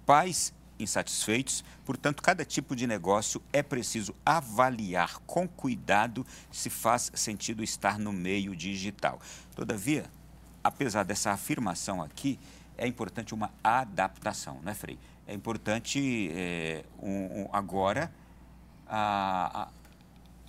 [0.05, 7.63] Pais insatisfeitos, portanto, cada tipo de negócio é preciso avaliar com cuidado se faz sentido
[7.63, 9.21] estar no meio digital.
[9.55, 10.05] Todavia,
[10.63, 12.39] apesar dessa afirmação aqui,
[12.77, 14.99] é importante uma adaptação, não é, Frei?
[15.27, 18.13] É importante é, um- um- agora
[18.87, 19.69] a-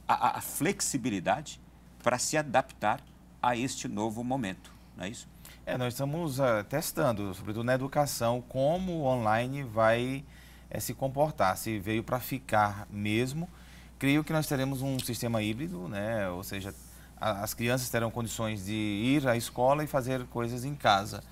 [0.07, 1.61] a- a flexibilidade
[2.03, 3.01] para se adaptar
[3.41, 5.27] a este novo momento, não é isso?
[5.65, 10.23] É, nós estamos ah, testando, sobretudo na educação, como o online vai
[10.69, 13.49] eh, se comportar, se veio para ficar mesmo.
[13.97, 16.29] Creio que nós teremos um sistema híbrido, né?
[16.29, 16.73] ou seja,
[17.19, 21.23] a- as crianças terão condições de ir à escola e fazer coisas em casa.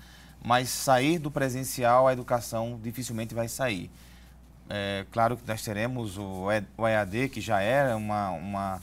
[0.42, 3.88] Mas sair do presencial, a educação dificilmente vai sair.
[4.68, 8.82] É, claro que nós teremos o o EAD, que já era uma, uma,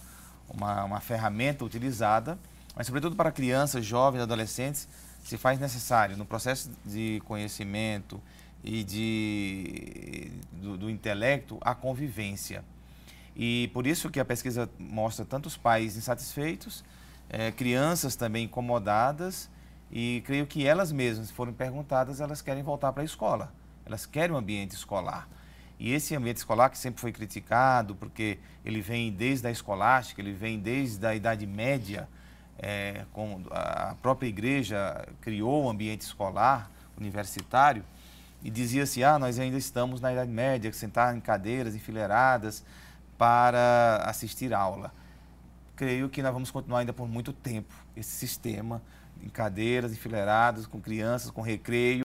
[0.50, 2.38] uma, uma ferramenta utilizada,
[2.76, 4.88] mas, sobretudo para crianças, jovens, adolescentes,
[5.22, 8.22] se faz necessário, no processo de conhecimento
[8.64, 12.64] e de, do, do intelecto, a convivência.
[13.36, 16.84] E por isso que a pesquisa mostra tantos pais insatisfeitos,
[17.30, 19.50] eh, crianças também incomodadas,
[19.92, 23.54] e creio que elas mesmas, se forem perguntadas, elas querem voltar para a escola.
[23.86, 25.28] Elas querem um ambiente escolar.
[25.78, 30.32] E esse ambiente escolar que sempre foi criticado, porque ele vem desde a escolástica, ele
[30.32, 32.08] vem desde a Idade Média,
[32.62, 33.06] é,
[33.50, 37.84] a própria igreja criou o um ambiente escolar, universitário,
[38.44, 42.64] e dizia-se, ah, nós ainda estamos na Idade Média, sentar em cadeiras enfileiradas
[43.18, 44.94] para assistir aula.
[45.76, 48.82] Creio que nós vamos continuar ainda por muito tempo esse sistema
[49.24, 52.04] em cadeiras enfileiradas, com crianças, com recreio,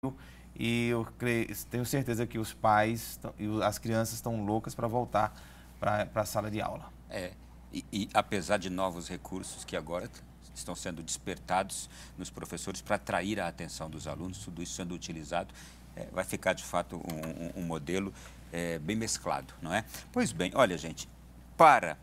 [0.54, 5.34] e eu creio, tenho certeza que os pais e as crianças estão loucas para voltar
[5.78, 6.90] para a sala de aula.
[7.10, 7.32] É,
[7.72, 10.10] e, e apesar de novos recursos que agora
[10.58, 11.88] estão sendo despertados
[12.18, 15.52] nos professores para atrair a atenção dos alunos, tudo isso sendo utilizado,
[15.94, 18.12] é, vai ficar de fato um, um- um modelo
[18.52, 19.84] é, bem mesclado, não é?
[20.12, 21.08] Pois bem, olha gente,
[21.56, 21.98] para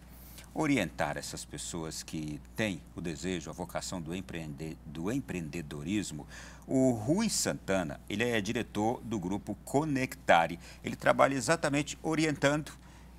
[0.53, 6.27] orientar essas pessoas que têm o desejo, a vocação do, empreende, do empreendedorismo,
[6.67, 10.59] o Rui Santana, ele é diretor do grupo Conectare.
[10.83, 12.71] Ele trabalha exatamente orientando,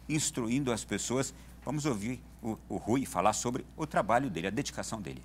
[0.08, 1.34] instruindo as pessoas.
[1.64, 5.22] Vamos ouvir o, o Rui falar sobre o trabalho dele, a dedicação dele.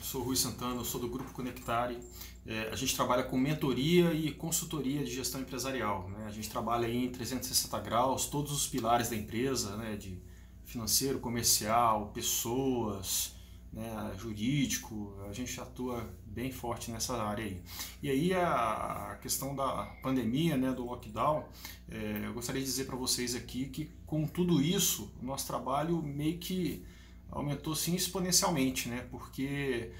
[0.00, 1.98] Sou Rui Santana, sou do Grupo Conectare.
[2.44, 6.08] É, a gente trabalha com mentoria e consultoria de gestão empresarial.
[6.08, 6.26] Né?
[6.26, 9.96] A gente trabalha em 360 graus, todos os pilares da empresa, né?
[9.96, 10.18] de
[10.64, 13.34] financeiro, comercial, pessoas,
[13.72, 14.12] né?
[14.18, 15.14] jurídico.
[15.28, 17.60] A gente atua bem forte nessa área aí.
[18.02, 20.72] E aí a, questão da pandemia, né?
[20.72, 21.44] do lockdown,
[21.90, 26.00] é, eu gostaria de dizer para vocês aqui que com tudo isso, o nosso trabalho
[26.02, 26.84] meio que
[27.30, 29.06] aumentou sim exponencialmente, né?
[29.10, 29.92] Porque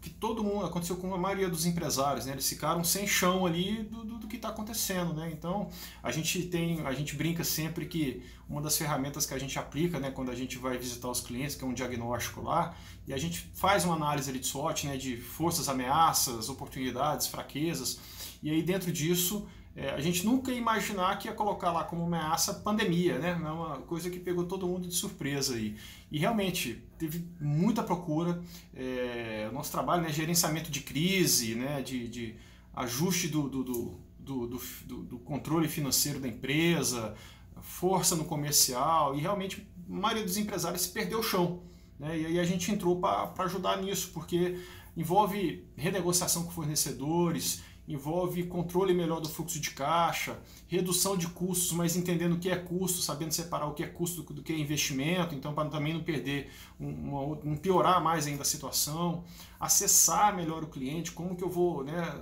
[0.00, 2.32] que todo mundo aconteceu com a maioria dos empresários, né?
[2.32, 5.30] Eles ficaram sem chão ali do, do, do que está acontecendo, né?
[5.30, 5.68] Então
[6.02, 10.00] a gente tem, a gente brinca sempre que uma das ferramentas que a gente aplica,
[10.00, 10.10] né?
[10.10, 12.74] Quando a gente vai visitar os clientes, que é um diagnóstico lá,
[13.06, 14.96] e a gente faz uma análise ali de SWOT, né?
[14.96, 18.00] De forças, ameaças, oportunidades, fraquezas,
[18.42, 19.46] e aí dentro disso
[19.80, 23.34] é, a gente nunca ia imaginar que ia colocar lá como ameaça pandemia, né?
[23.34, 25.74] Uma coisa que pegou todo mundo de surpresa aí.
[26.12, 28.42] E realmente teve muita procura.
[28.74, 30.12] É, nosso trabalho, né?
[30.12, 31.80] Gerenciamento de crise, né?
[31.80, 32.36] De, de
[32.74, 34.46] ajuste do, do, do, do,
[34.84, 37.14] do, do controle financeiro da empresa,
[37.62, 41.62] força no comercial e realmente a maioria dos empresários se perdeu o chão.
[41.98, 42.20] Né?
[42.20, 44.58] E aí a gente entrou para ajudar nisso, porque
[44.94, 47.62] envolve renegociação com fornecedores,
[47.92, 50.38] envolve controle melhor do fluxo de caixa,
[50.68, 54.22] redução de custos, mas entendendo o que é custo, sabendo separar o que é custo
[54.22, 59.24] do, que é investimento, então para também não perder, não piorar mais ainda a situação,
[59.58, 62.14] acessar melhor o cliente, como que eu vou né,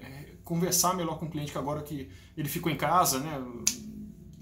[0.00, 3.42] é, conversar melhor com o cliente que agora que ele ficou em casa, né,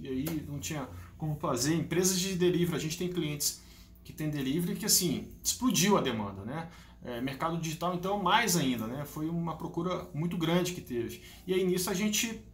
[0.01, 0.89] e aí não tinha
[1.19, 1.75] como fazer.
[1.75, 3.61] Empresas de delivery, a gente tem clientes
[4.03, 6.69] que tem delivery que assim explodiu a demanda, né?
[7.03, 9.07] É, mercado digital, então, mais ainda, né?
[9.07, 11.23] Foi uma procura muito grande que teve.
[11.47, 12.45] E aí nisso a gente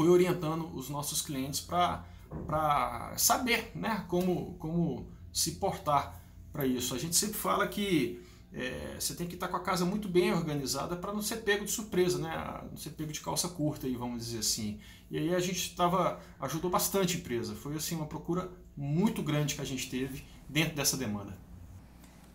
[0.00, 4.04] foi orientando os nossos clientes para saber né?
[4.08, 6.18] como, como se portar
[6.52, 6.94] para isso.
[6.94, 8.22] A gente sempre fala que
[8.52, 11.64] é, você tem que estar com a casa muito bem organizada para não ser pego
[11.64, 12.64] de surpresa, né?
[12.70, 14.80] não ser pego de calça curta, aí, vamos dizer assim.
[15.10, 17.54] E aí a gente estava ajudou bastante a empresa.
[17.54, 21.36] Foi assim uma procura muito grande que a gente teve dentro dessa demanda.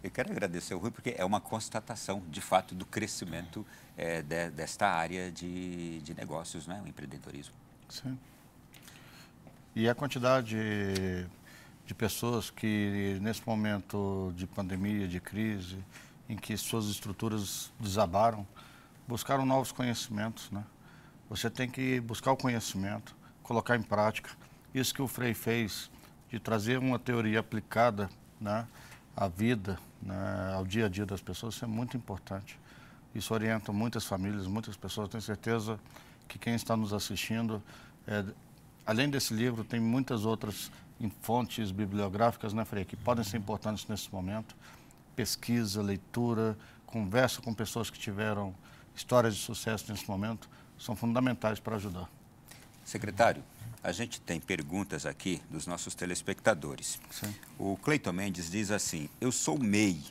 [0.05, 3.65] Eu quero agradecer ao Rui porque é uma constatação, de fato, do crescimento
[3.97, 6.79] é, de, desta área de, de negócios, né?
[6.85, 7.55] o empreendedorismo.
[7.89, 8.15] Sim.
[9.75, 10.55] E a quantidade
[11.87, 15.83] de pessoas que, nesse momento de pandemia, de crise,
[16.29, 18.45] em que suas estruturas desabaram,
[19.07, 20.51] buscaram novos conhecimentos.
[20.51, 20.63] Né?
[21.31, 24.29] Você tem que buscar o conhecimento, colocar em prática.
[24.71, 25.89] Isso que o Frei fez,
[26.29, 28.07] de trazer uma teoria aplicada
[28.39, 28.67] né,
[29.15, 32.59] à vida, né, ao dia a dia das pessoas, isso é muito importante.
[33.13, 35.07] Isso orienta muitas famílias, muitas pessoas.
[35.07, 35.79] Tenho certeza
[36.27, 37.63] que quem está nos assistindo,
[38.05, 38.25] é,
[38.85, 40.71] além desse livro, tem muitas outras
[41.21, 44.55] fontes bibliográficas, né, Frei, que podem ser importantes nesse momento
[45.15, 48.53] pesquisa, leitura, conversa com pessoas que tiveram
[48.95, 52.09] histórias de sucesso nesse momento, são fundamentais para ajudar.
[52.83, 53.43] Secretário,
[53.85, 56.99] a gente tem perguntas aqui dos nossos telespectadores.
[57.11, 57.33] Sim.
[57.59, 60.01] O Cleiton Mendes diz assim: Eu sou MEI,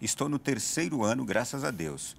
[0.00, 2.16] estou no terceiro ano, graças a Deus.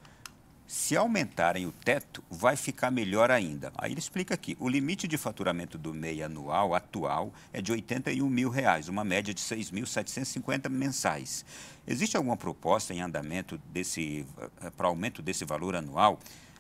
[0.66, 3.74] Se aumentarem o teto, vai ficar melhor ainda.
[3.78, 8.28] Aí ele explica aqui: o limite de faturamento do MEI anual atual é de 81
[8.30, 11.43] mil reais, uma média de 6.750 mensais.
[11.86, 14.26] Existe alguma proposta em andamento desse,
[14.62, 16.18] eh, para aumento desse valor anual?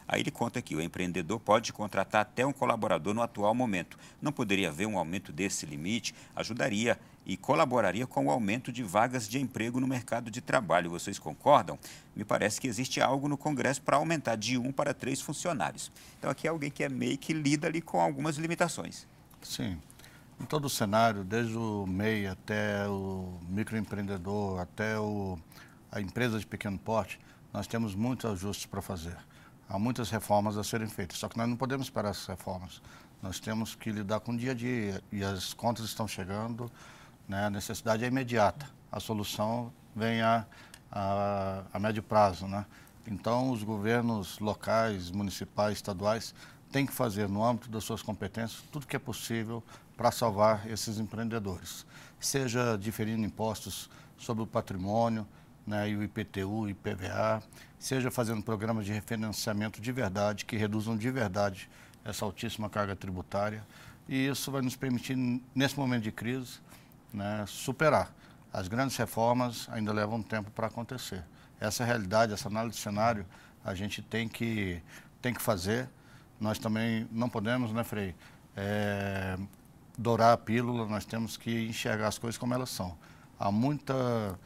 [0.07, 3.97] Aí ele conta que o empreendedor pode contratar até um colaborador no atual momento.
[4.21, 6.13] Não poderia haver um aumento desse limite?
[6.35, 10.89] Ajudaria e colaboraria com o aumento de vagas de emprego no mercado de trabalho.
[10.89, 11.79] Vocês concordam?
[12.15, 15.91] Me parece que existe algo no Congresso para aumentar de um para três funcionários.
[16.19, 19.07] Então aqui é alguém que é meio que lida ali com algumas limitações.
[19.41, 19.77] Sim.
[20.39, 25.37] Em todo o cenário, desde o MEI até o microempreendedor, até o,
[25.91, 27.19] a empresa de pequeno porte,
[27.53, 29.15] nós temos muitos ajustes para fazer
[29.73, 31.17] há muitas reformas a serem feitas.
[31.17, 32.79] Só que nós não podemos esperar essas reformas.
[33.23, 36.71] Nós temos que lidar com o dia a dia e as contas estão chegando,
[37.27, 37.47] né?
[37.47, 38.69] a necessidade é imediata.
[38.91, 40.45] A solução vem a,
[40.91, 42.47] a, a médio prazo.
[42.47, 42.63] Né?
[43.07, 46.35] Então, os governos locais, municipais, estaduais,
[46.71, 49.63] têm que fazer, no âmbito das suas competências, tudo que é possível
[49.97, 51.83] para salvar esses empreendedores.
[52.19, 55.27] Seja diferindo impostos sobre o patrimônio,
[55.65, 57.41] né, e o IPTU, IPVA,
[57.79, 61.69] seja fazendo programas de refinanciamento de verdade, que reduzam de verdade
[62.03, 63.63] essa altíssima carga tributária.
[64.07, 65.15] E isso vai nos permitir,
[65.55, 66.59] nesse momento de crise,
[67.13, 68.13] né, superar.
[68.51, 71.23] As grandes reformas ainda levam tempo para acontecer.
[71.59, 73.25] Essa realidade, essa análise de cenário,
[73.63, 74.81] a gente tem que,
[75.21, 75.89] tem que fazer.
[76.39, 78.13] Nós também não podemos, né, Frei,
[78.55, 79.37] é,
[79.97, 82.97] dourar a pílula, nós temos que enxergar as coisas como elas são.
[83.39, 84.37] Há muita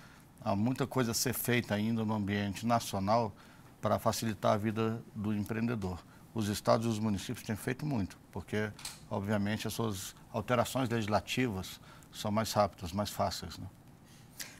[0.48, 3.36] há muita coisa a ser feita ainda no ambiente nacional
[3.82, 6.00] para facilitar a vida do empreendedor.
[6.34, 8.72] Os estados e os municípios têm feito muito, porque,
[9.10, 11.82] obviamente, as suas alterações legislativas
[12.14, 13.58] são mais rápidas, mais fáceis.
[13.58, 13.68] Né?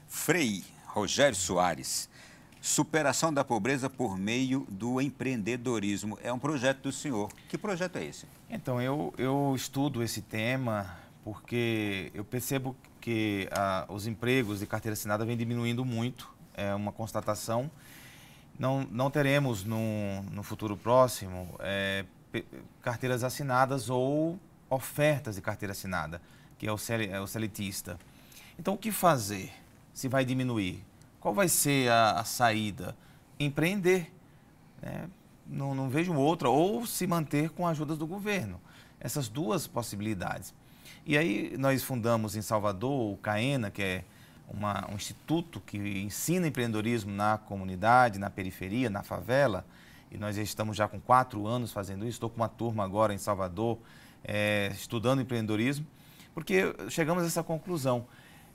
[0.06, 2.10] Frei Rogério Soares,
[2.60, 6.18] superação da pobreza por meio do empreendedorismo.
[6.22, 7.32] É um projeto do senhor.
[7.48, 8.26] Que projeto é esse?
[8.50, 12.76] Então, eu, eu estudo esse tema porque eu percebo
[13.08, 17.70] que ah, os empregos de carteira assinada vêm diminuindo muito, é uma constatação.
[18.58, 22.04] Não, não teremos no, no futuro próximo é,
[22.82, 24.38] carteiras assinadas ou
[24.68, 26.20] ofertas de carteira assinada,
[26.58, 27.24] que é o, cel, é o.
[28.58, 29.54] Então, o que fazer
[29.94, 30.84] se vai diminuir?
[31.18, 32.94] Qual vai ser a, a saída?
[33.40, 34.12] Empreender.
[34.82, 35.08] Né?
[35.46, 38.60] Não, não vejo outra, ou se manter com ajudas do governo.
[39.00, 40.52] Essas duas possibilidades.
[41.06, 44.04] E aí nós fundamos em Salvador o CAENA, que é
[44.48, 49.64] uma, um instituto que ensina empreendedorismo na comunidade, na periferia, na favela.
[50.10, 52.16] E nós estamos já com quatro anos fazendo isso.
[52.16, 53.78] Estou com uma turma agora em Salvador
[54.24, 55.86] é, estudando empreendedorismo,
[56.34, 58.06] porque chegamos a essa conclusão.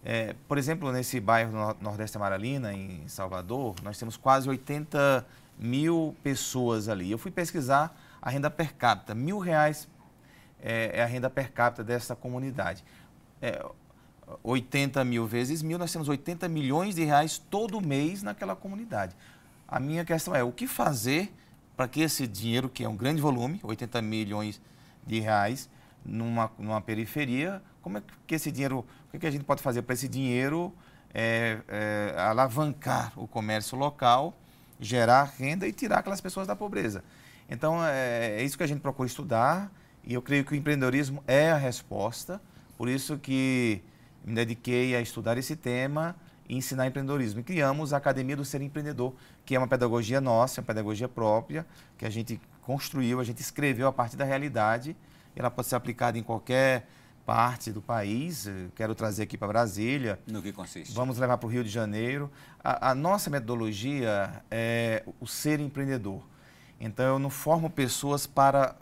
[0.03, 5.25] É, por exemplo, nesse bairro no Nordeste Amaralina, em Salvador, nós temos quase 80
[5.57, 7.09] mil pessoas ali.
[7.09, 9.88] Eu fui pesquisar a renda per capita, mil reais
[10.64, 12.84] é, é a renda per capita dessa comunidade.
[13.41, 13.64] É,
[14.41, 19.16] 80 mil vezes mil, nós temos 80 milhões de reais todo mês naquela comunidade.
[19.68, 21.32] A minha questão é o que fazer
[21.76, 24.61] para que esse dinheiro, que é um grande volume, 80 milhões
[25.05, 25.70] de reais,
[26.05, 29.82] numa, numa periferia, como é que esse dinheiro, o que, que a gente pode fazer
[29.82, 30.74] para esse dinheiro
[31.14, 34.34] é, é, alavancar o comércio local,
[34.80, 37.03] gerar renda e tirar aquelas pessoas da pobreza?
[37.49, 39.72] Então, é, é isso que a gente procura estudar,
[40.05, 42.41] e eu creio que o empreendedorismo é a resposta,
[42.77, 43.81] por isso que
[44.23, 46.15] me dediquei a estudar esse tema
[46.47, 47.39] e ensinar empreendedorismo.
[47.39, 49.13] E criamos a Academia do Ser Empreendedor,
[49.45, 51.65] que é uma pedagogia nossa, uma pedagogia própria,
[51.97, 54.95] que a gente construiu, a gente escreveu a partir da realidade.
[55.35, 56.87] Ela pode ser aplicada em qualquer
[57.25, 58.49] parte do país.
[58.75, 60.19] quero trazer aqui para Brasília.
[60.27, 60.93] No que consiste?
[60.93, 62.29] Vamos levar para o Rio de Janeiro.
[62.63, 66.21] A, a, nossa metodologia é o ser empreendedor.
[66.79, 68.75] Então, eu não formo pessoas para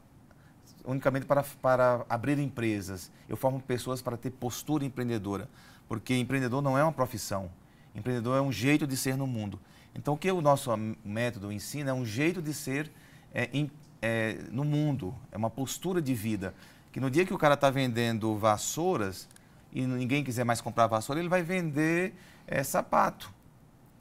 [0.85, 3.11] unicamente para, para abrir empresas.
[3.27, 5.49] Eu formo pessoas para ter postura empreendedora.
[5.87, 7.51] Porque empreendedor não é uma profissão.
[7.93, 9.59] Empreendedor é um jeito de ser no mundo.
[9.93, 10.71] Então, o que o nosso
[11.03, 12.91] método ensina é um jeito de ser
[13.33, 13.69] é, em,
[14.01, 15.13] é, no mundo.
[15.31, 16.53] É uma postura de vida
[16.91, 19.27] que no dia que o cara está vendendo vassouras
[19.71, 22.13] e ninguém quiser mais comprar vassoura, ele vai vender
[22.45, 23.33] é, sapato.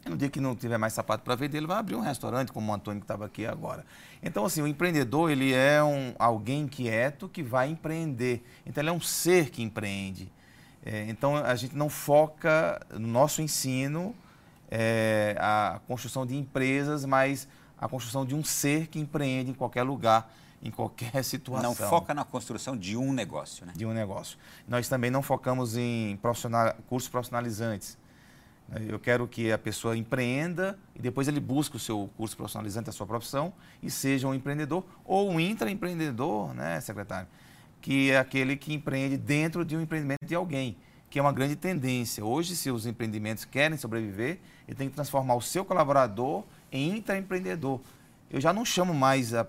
[0.05, 2.53] E no dia que não tiver mais sapato para vender, ele vai abrir um restaurante,
[2.53, 3.84] como o Antônio que estava aqui agora.
[4.22, 8.42] Então, assim, o empreendedor, ele é um, alguém quieto que vai empreender.
[8.66, 10.32] Então, ele é um ser que empreende.
[10.84, 14.14] É, então, a gente não foca no nosso ensino
[14.70, 17.46] é, a construção de empresas, mas
[17.78, 20.32] a construção de um ser que empreende em qualquer lugar
[20.62, 21.70] em qualquer situação.
[21.70, 23.72] Não foca na construção de um negócio, né?
[23.74, 24.38] De um negócio.
[24.68, 27.96] Nós também não focamos em profissional, cursos profissionalizantes.
[28.88, 32.92] Eu quero que a pessoa empreenda e depois ele busque o seu curso profissionalizante, a
[32.92, 33.52] sua profissão,
[33.82, 37.26] e seja um empreendedor ou um intraempreendedor, né, secretário?
[37.80, 40.76] Que é aquele que empreende dentro de um empreendimento de alguém,
[41.08, 42.24] que é uma grande tendência.
[42.24, 47.80] Hoje, se os empreendimentos querem sobreviver, ele tem que transformar o seu colaborador em intraempreendedor.
[48.30, 49.44] Eu já não chamo mais a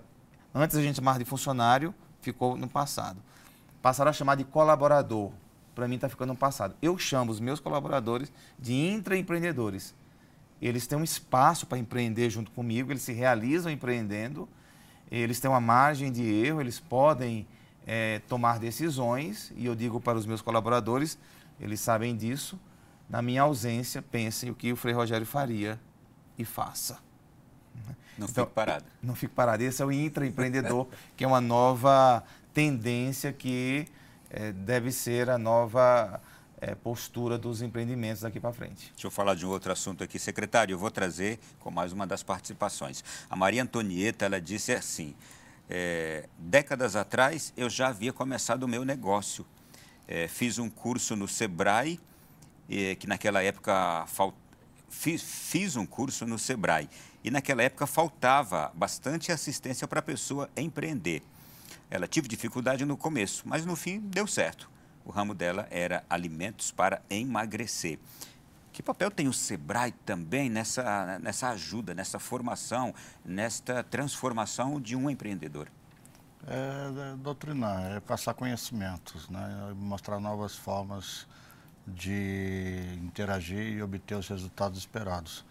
[0.54, 3.18] Antes a gente chamava de funcionário, ficou no passado.
[3.80, 5.32] Passaram a chamar de colaborador.
[5.74, 6.74] Para mim está ficando no passado.
[6.82, 9.94] Eu chamo os meus colaboradores de intraempreendedores.
[10.60, 14.48] Eles têm um espaço para empreender junto comigo, eles se realizam empreendendo,
[15.10, 17.46] eles têm uma margem de erro, eles podem
[17.86, 19.52] é, tomar decisões.
[19.56, 21.18] E eu digo para os meus colaboradores,
[21.60, 22.58] eles sabem disso.
[23.08, 25.80] Na minha ausência, pensem o que o Frei Rogério faria
[26.38, 26.98] e faça.
[28.16, 28.84] Não então, fique parado.
[29.02, 29.62] Não fique parado.
[29.62, 32.22] Esse é o intraempreendedor, que é uma nova
[32.54, 33.86] tendência que
[34.32, 36.20] é, deve ser a nova
[36.58, 38.90] é, postura dos empreendimentos daqui para frente.
[38.94, 40.72] Deixa eu falar de um outro assunto aqui, secretário.
[40.72, 43.04] Eu vou trazer com mais uma das participações.
[43.28, 45.14] A Maria Antonieta, ela disse assim,
[45.68, 49.44] é, décadas atrás eu já havia começado o meu negócio.
[50.08, 52.00] É, fiz um curso no Sebrae,
[52.98, 54.06] que naquela época
[54.88, 56.88] fiz, fiz um curso no Sebrae
[57.22, 61.22] e naquela época faltava bastante assistência para a pessoa empreender.
[61.92, 64.70] Ela tive dificuldade no começo, mas no fim deu certo.
[65.04, 67.98] O ramo dela era alimentos para emagrecer.
[68.72, 75.10] Que papel tem o Sebrae também nessa, nessa ajuda, nessa formação, nesta transformação de um
[75.10, 75.68] empreendedor?
[76.46, 79.74] É, é doutrinar, é passar conhecimentos, né?
[79.76, 81.28] mostrar novas formas
[81.86, 85.44] de interagir e obter os resultados esperados.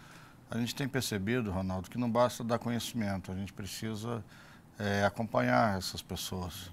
[0.50, 4.24] A gente tem percebido, Ronaldo, que não basta dar conhecimento, a gente precisa
[4.82, 6.72] é, acompanhar essas pessoas,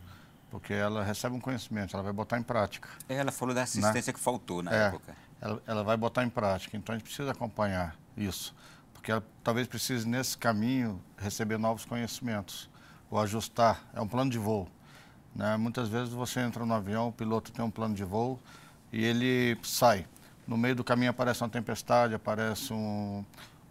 [0.51, 2.89] porque ela recebe um conhecimento, ela vai botar em prática.
[3.07, 4.15] Ela falou da assistência né?
[4.15, 5.15] que faltou na é, época.
[5.41, 8.55] Ela, ela, vai botar em prática, então a gente precisa acompanhar isso,
[8.95, 12.69] porque ela talvez precise, nesse caminho, receber novos conhecimentos,
[13.11, 14.69] ou ajustar, é um plano de voo.
[15.35, 15.57] Né?
[15.57, 18.41] Muitas vezes você entra no avião, o piloto tem um plano de voo
[18.91, 20.07] e ele sai.
[20.47, 23.25] No meio do caminho aparece uma tempestade, aparece um,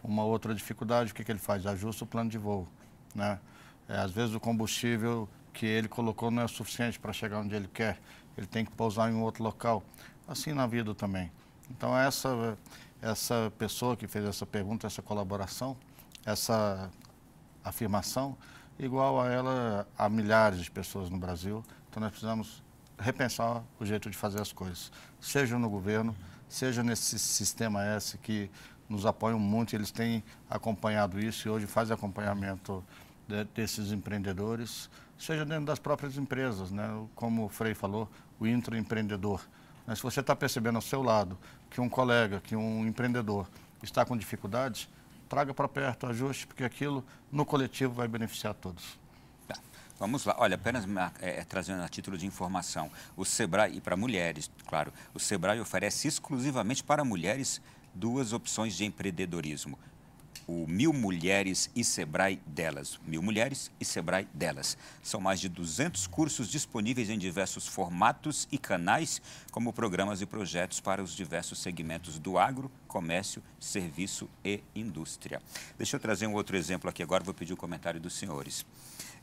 [0.03, 1.65] uma outra dificuldade, o que, que ele faz?
[1.65, 2.67] Ajusta o plano de voo.
[3.15, 3.39] Né?
[3.87, 7.67] É, às vezes o combustível que ele colocou não é suficiente para chegar onde ele
[7.67, 7.99] quer,
[8.37, 9.83] ele tem que pousar em um outro local.
[10.27, 11.31] Assim na vida também.
[11.71, 12.57] Então essa,
[13.01, 15.75] essa pessoa que fez essa pergunta, essa colaboração,
[16.25, 16.91] essa
[17.63, 18.37] afirmação,
[18.77, 21.63] igual a ela a milhares de pessoas no Brasil.
[21.89, 22.63] Então nós precisamos
[22.99, 26.15] repensar o jeito de fazer as coisas, seja no governo,
[26.49, 28.49] seja nesse sistema S que
[28.89, 32.83] nos apoiam muito, eles têm acompanhado isso e hoje fazem acompanhamento
[33.27, 36.87] de, desses empreendedores, seja dentro das próprias empresas, né?
[37.15, 38.09] como o Frei falou,
[38.39, 39.41] o intraempreendedor.
[39.85, 41.37] Mas se você está percebendo ao seu lado
[41.69, 43.47] que um colega, que um empreendedor
[43.81, 44.89] está com dificuldades,
[45.27, 48.99] traga para perto, ajuste, porque aquilo no coletivo vai beneficiar todos.
[49.47, 49.57] Tá.
[49.99, 50.35] Vamos lá.
[50.39, 50.85] Olha, apenas
[51.21, 56.07] é, trazendo a título de informação, o Sebrae, e para mulheres, claro, o Sebrae oferece
[56.07, 57.61] exclusivamente para mulheres
[57.93, 59.77] duas opções de empreendedorismo.
[60.47, 62.99] O Mil Mulheres e Sebrae Delas.
[63.05, 64.77] Mil Mulheres e Sebrae Delas.
[65.03, 69.21] São mais de 200 cursos disponíveis em diversos formatos e canais,
[69.51, 75.41] como programas e projetos para os diversos segmentos do agro, comércio, serviço e indústria.
[75.77, 78.65] Deixa eu trazer um outro exemplo aqui agora, vou pedir o comentário dos senhores.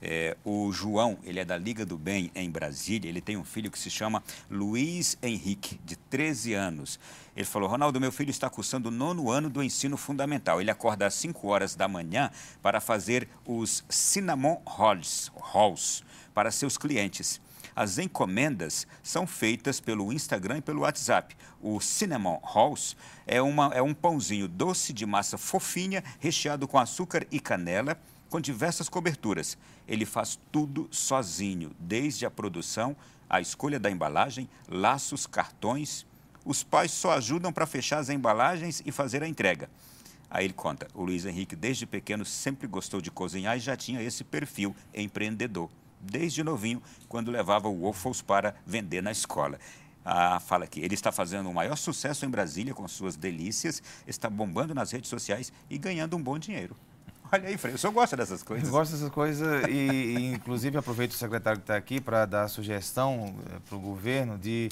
[0.01, 3.71] É, o João, ele é da Liga do Bem em Brasília, ele tem um filho
[3.71, 7.01] que se chama Luiz Henrique, de 13 anos.
[7.37, 10.61] Ele falou, Ronaldo, meu filho está cursando o nono ano do ensino fundamental.
[10.61, 12.31] Ele acorda às 5 horas da manhã
[12.63, 17.41] para fazer os cinnamon rolls, rolls para seus clientes.
[17.77, 21.37] As encomendas são feitas pelo Instagram e pelo WhatsApp.
[21.61, 27.27] O Cinnamon Rolls é, uma, é um pãozinho doce de massa fofinha, recheado com açúcar
[27.33, 27.99] e canela,
[28.31, 29.59] com diversas coberturas.
[29.87, 32.97] Ele faz tudo sozinho, desde a produção,
[33.29, 36.07] a escolha da embalagem, laços, cartões.
[36.45, 39.69] Os pais só ajudam para fechar as embalagens e fazer a entrega.
[40.31, 44.03] Aí ele conta: o Luiz Henrique, desde pequeno, sempre gostou de cozinhar e já tinha
[44.03, 45.71] esse perfil empreendedor.
[46.01, 49.59] Desde novinho, quando levava waffles para vender na escola.
[50.05, 54.29] Ah, fala aqui, ele está fazendo o maior sucesso em Brasília com suas delícias, está
[54.29, 56.77] bombando nas redes sociais e ganhando um bom dinheiro.
[57.33, 58.67] Olha aí, Frei, o senhor gosta dessas coisas?
[58.67, 62.49] Eu gosto dessas coisas e, e inclusive, aproveito o secretário que está aqui para dar
[62.49, 64.69] sugestão eh, para o governo de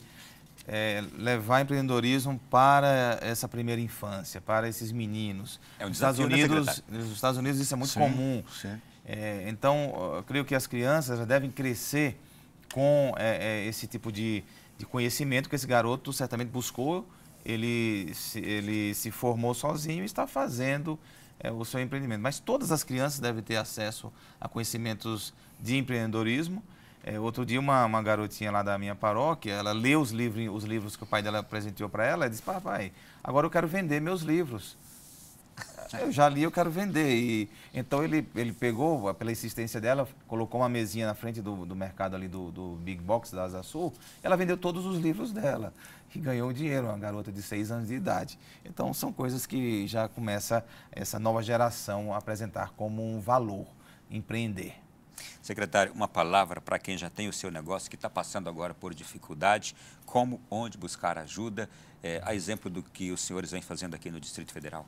[0.66, 5.61] é, levar empreendedorismo para essa primeira infância, para esses meninos.
[5.78, 8.44] É um nos Estados né, Unidos, nos Estados Unidos isso é muito Sim, comum.
[8.61, 8.80] sim.
[9.05, 12.16] É, então, eu creio que as crianças já devem crescer
[12.72, 14.44] com é, é, esse tipo de,
[14.78, 17.09] de conhecimento que esse garoto certamente buscou.
[17.44, 20.96] Ele se, ele se formou sozinho e está fazendo
[21.43, 22.20] é, o seu empreendimento.
[22.20, 26.62] Mas todas as crianças devem ter acesso a conhecimentos de empreendedorismo.
[27.05, 30.64] É, outro dia, uma, uma garotinha lá da minha paróquia, ela leu os livros, os
[30.64, 32.93] livros que o pai dela apresentou para ela e disse, papai,
[33.24, 34.76] agora eu quero vender meus livros.
[36.00, 37.14] Eu já li, eu quero vender.
[37.14, 41.76] E, então ele, ele pegou, pela insistência dela, colocou uma mesinha na frente do, do
[41.76, 43.92] mercado ali do, do Big Box da Asa Sul.
[44.22, 45.72] Ela vendeu todos os livros dela
[46.14, 48.38] e ganhou dinheiro, uma garota de seis anos de idade.
[48.64, 53.66] Então são coisas que já começa essa nova geração a apresentar como um valor,
[54.10, 54.74] empreender.
[55.42, 58.94] Secretário, uma palavra para quem já tem o seu negócio, que está passando agora por
[58.94, 61.68] dificuldade, como, onde buscar ajuda,
[62.02, 64.86] é, a exemplo do que os senhores vêm fazendo aqui no Distrito Federal.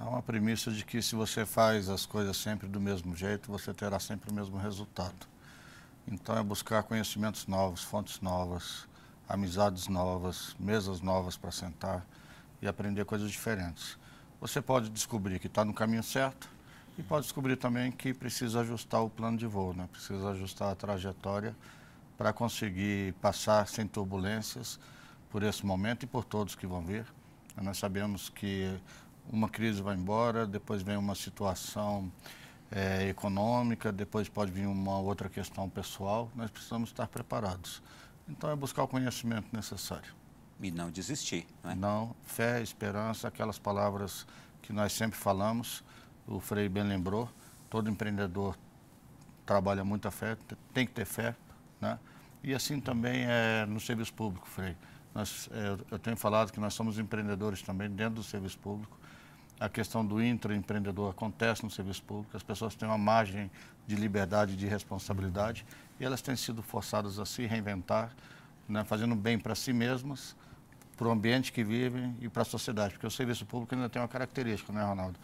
[0.00, 3.74] Há uma premissa de que se você faz as coisas sempre do mesmo jeito, você
[3.74, 5.26] terá sempre o mesmo resultado.
[6.06, 8.86] Então é buscar conhecimentos novos, fontes novas,
[9.28, 12.06] amizades novas, mesas novas para sentar
[12.62, 13.98] e aprender coisas diferentes.
[14.40, 16.48] Você pode descobrir que está no caminho certo
[16.96, 19.88] e pode descobrir também que precisa ajustar o plano de voo, né?
[19.90, 21.56] precisa ajustar a trajetória
[22.16, 24.78] para conseguir passar sem turbulências
[25.28, 27.04] por esse momento e por todos que vão vir.
[27.60, 28.78] Nós sabemos que
[29.30, 32.10] uma crise vai embora, depois vem uma situação
[32.70, 36.30] é, econômica, depois pode vir uma outra questão pessoal.
[36.34, 37.82] Nós precisamos estar preparados.
[38.28, 40.14] Então é buscar o conhecimento necessário.
[40.60, 41.74] E não desistir, não é?
[41.74, 44.26] Não, fé, esperança, aquelas palavras
[44.60, 45.84] que nós sempre falamos,
[46.26, 47.30] o Frei bem lembrou,
[47.70, 48.58] todo empreendedor
[49.46, 50.36] trabalha muita fé,
[50.74, 51.36] tem que ter fé,
[51.80, 51.98] né?
[52.42, 54.76] E assim também é no serviço público, Frei.
[55.14, 58.97] Nós, é, eu tenho falado que nós somos empreendedores também dentro do serviço público.
[59.60, 63.50] A questão do intraempreendedor acontece no serviço público, as pessoas têm uma margem
[63.86, 65.66] de liberdade de responsabilidade
[65.98, 68.14] e elas têm sido forçadas a se reinventar,
[68.68, 70.36] né, fazendo bem para si mesmas,
[70.96, 74.00] para o ambiente que vivem e para a sociedade, porque o serviço público ainda tem
[74.00, 75.18] uma característica, né, Ronaldo?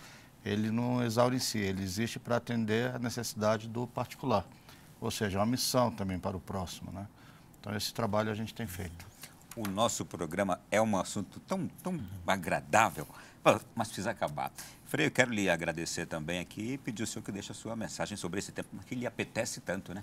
[0.45, 4.45] Ele não exaure em si, ele existe para atender a necessidade do particular,
[5.01, 7.07] ou seja, uma missão também para o próximo, né?
[7.61, 9.07] Então esse trabalho a gente tem feito.
[9.57, 13.07] O nosso programa é um assunto tão, tão agradável,
[13.75, 14.51] mas precisa acabar.
[14.87, 17.77] Frei, eu quero lhe agradecer também aqui e pedir ao senhor que deixe a sua
[17.77, 20.03] mensagem sobre esse tempo que lhe apetece tanto, né?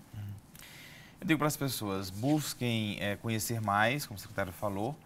[1.20, 4.98] Eu digo para as pessoas, busquem é, conhecer mais, como o secretário falou,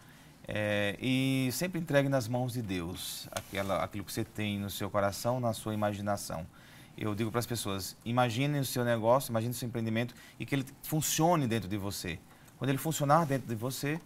[0.48, 4.90] é, e sempre entregue nas mãos de Deus aquela, aquilo que você tem no seu
[4.90, 6.46] coração, na sua imaginação.
[6.98, 10.56] Eu digo para as pessoas, imaginem o seu negócio, imagine o seu empreendimento e que
[10.56, 12.18] ele funcione dentro de você.
[12.58, 14.00] Quando ele funcionar dentro de você,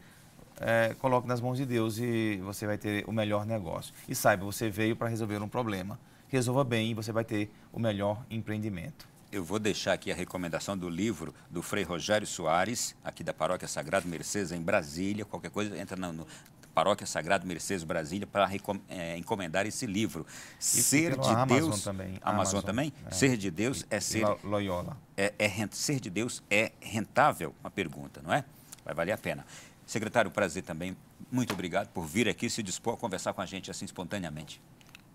[0.60, 3.94] é, coloque nas mãos de Deus e você vai ter o melhor negócio.
[4.08, 6.00] E saiba, você veio para resolver um problema.
[6.28, 9.08] Resolva bem e você vai ter o melhor empreendimento.
[9.32, 13.68] Eu vou deixar aqui a recomendação do livro do Frei Rogério Soares, aqui da Paróquia
[13.68, 15.24] Sagrado Mercedes, em Brasília.
[15.24, 16.28] Qualquer coisa, entra no, no
[16.74, 18.50] Paróquia Sagrado Mercedes Brasília para
[18.88, 20.26] é, encomendar esse livro.
[20.60, 21.84] E ser de Amazon Deus.
[21.84, 22.08] também.
[22.22, 22.94] Amazon, Amazon, também?
[23.06, 23.12] é.
[23.12, 24.26] Ser de Deus é E ser.
[24.26, 24.98] Lo- Loyola.
[25.16, 27.54] É, é ser de Deus é rentável?
[27.64, 28.44] Uma pergunta, não é?
[28.84, 29.46] Vai valer a pena.
[29.90, 30.96] Secretário, prazer também.
[31.32, 34.62] Muito obrigado por vir aqui se dispor a conversar com a gente assim espontaneamente.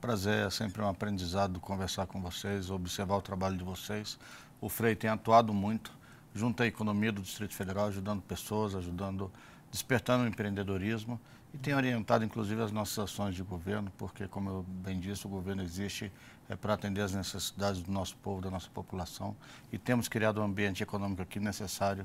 [0.00, 4.18] prazer, é sempre um aprendizado conversar com vocês, observar o trabalho de vocês.
[4.60, 5.92] O Frei tem atuado muito
[6.34, 9.30] junto à economia do Distrito Federal, ajudando pessoas, ajudando,
[9.70, 11.20] despertando o empreendedorismo
[11.54, 15.30] e tem orientado inclusive as nossas ações de governo, porque, como eu bem disse, o
[15.30, 16.10] governo existe
[16.48, 19.36] é, para atender as necessidades do nosso povo, da nossa população
[19.72, 22.04] e temos criado um ambiente econômico aqui necessário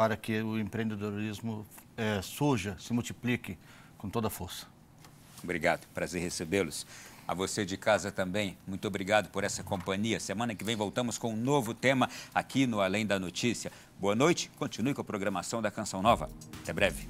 [0.00, 3.58] para que o empreendedorismo é, surja, se multiplique
[3.98, 4.66] com toda a força.
[5.44, 6.86] Obrigado, prazer recebê-los.
[7.28, 10.18] A você de casa também, muito obrigado por essa companhia.
[10.18, 13.70] Semana que vem voltamos com um novo tema aqui no Além da Notícia.
[13.98, 16.30] Boa noite, continue com a programação da Canção Nova.
[16.62, 17.06] Até breve.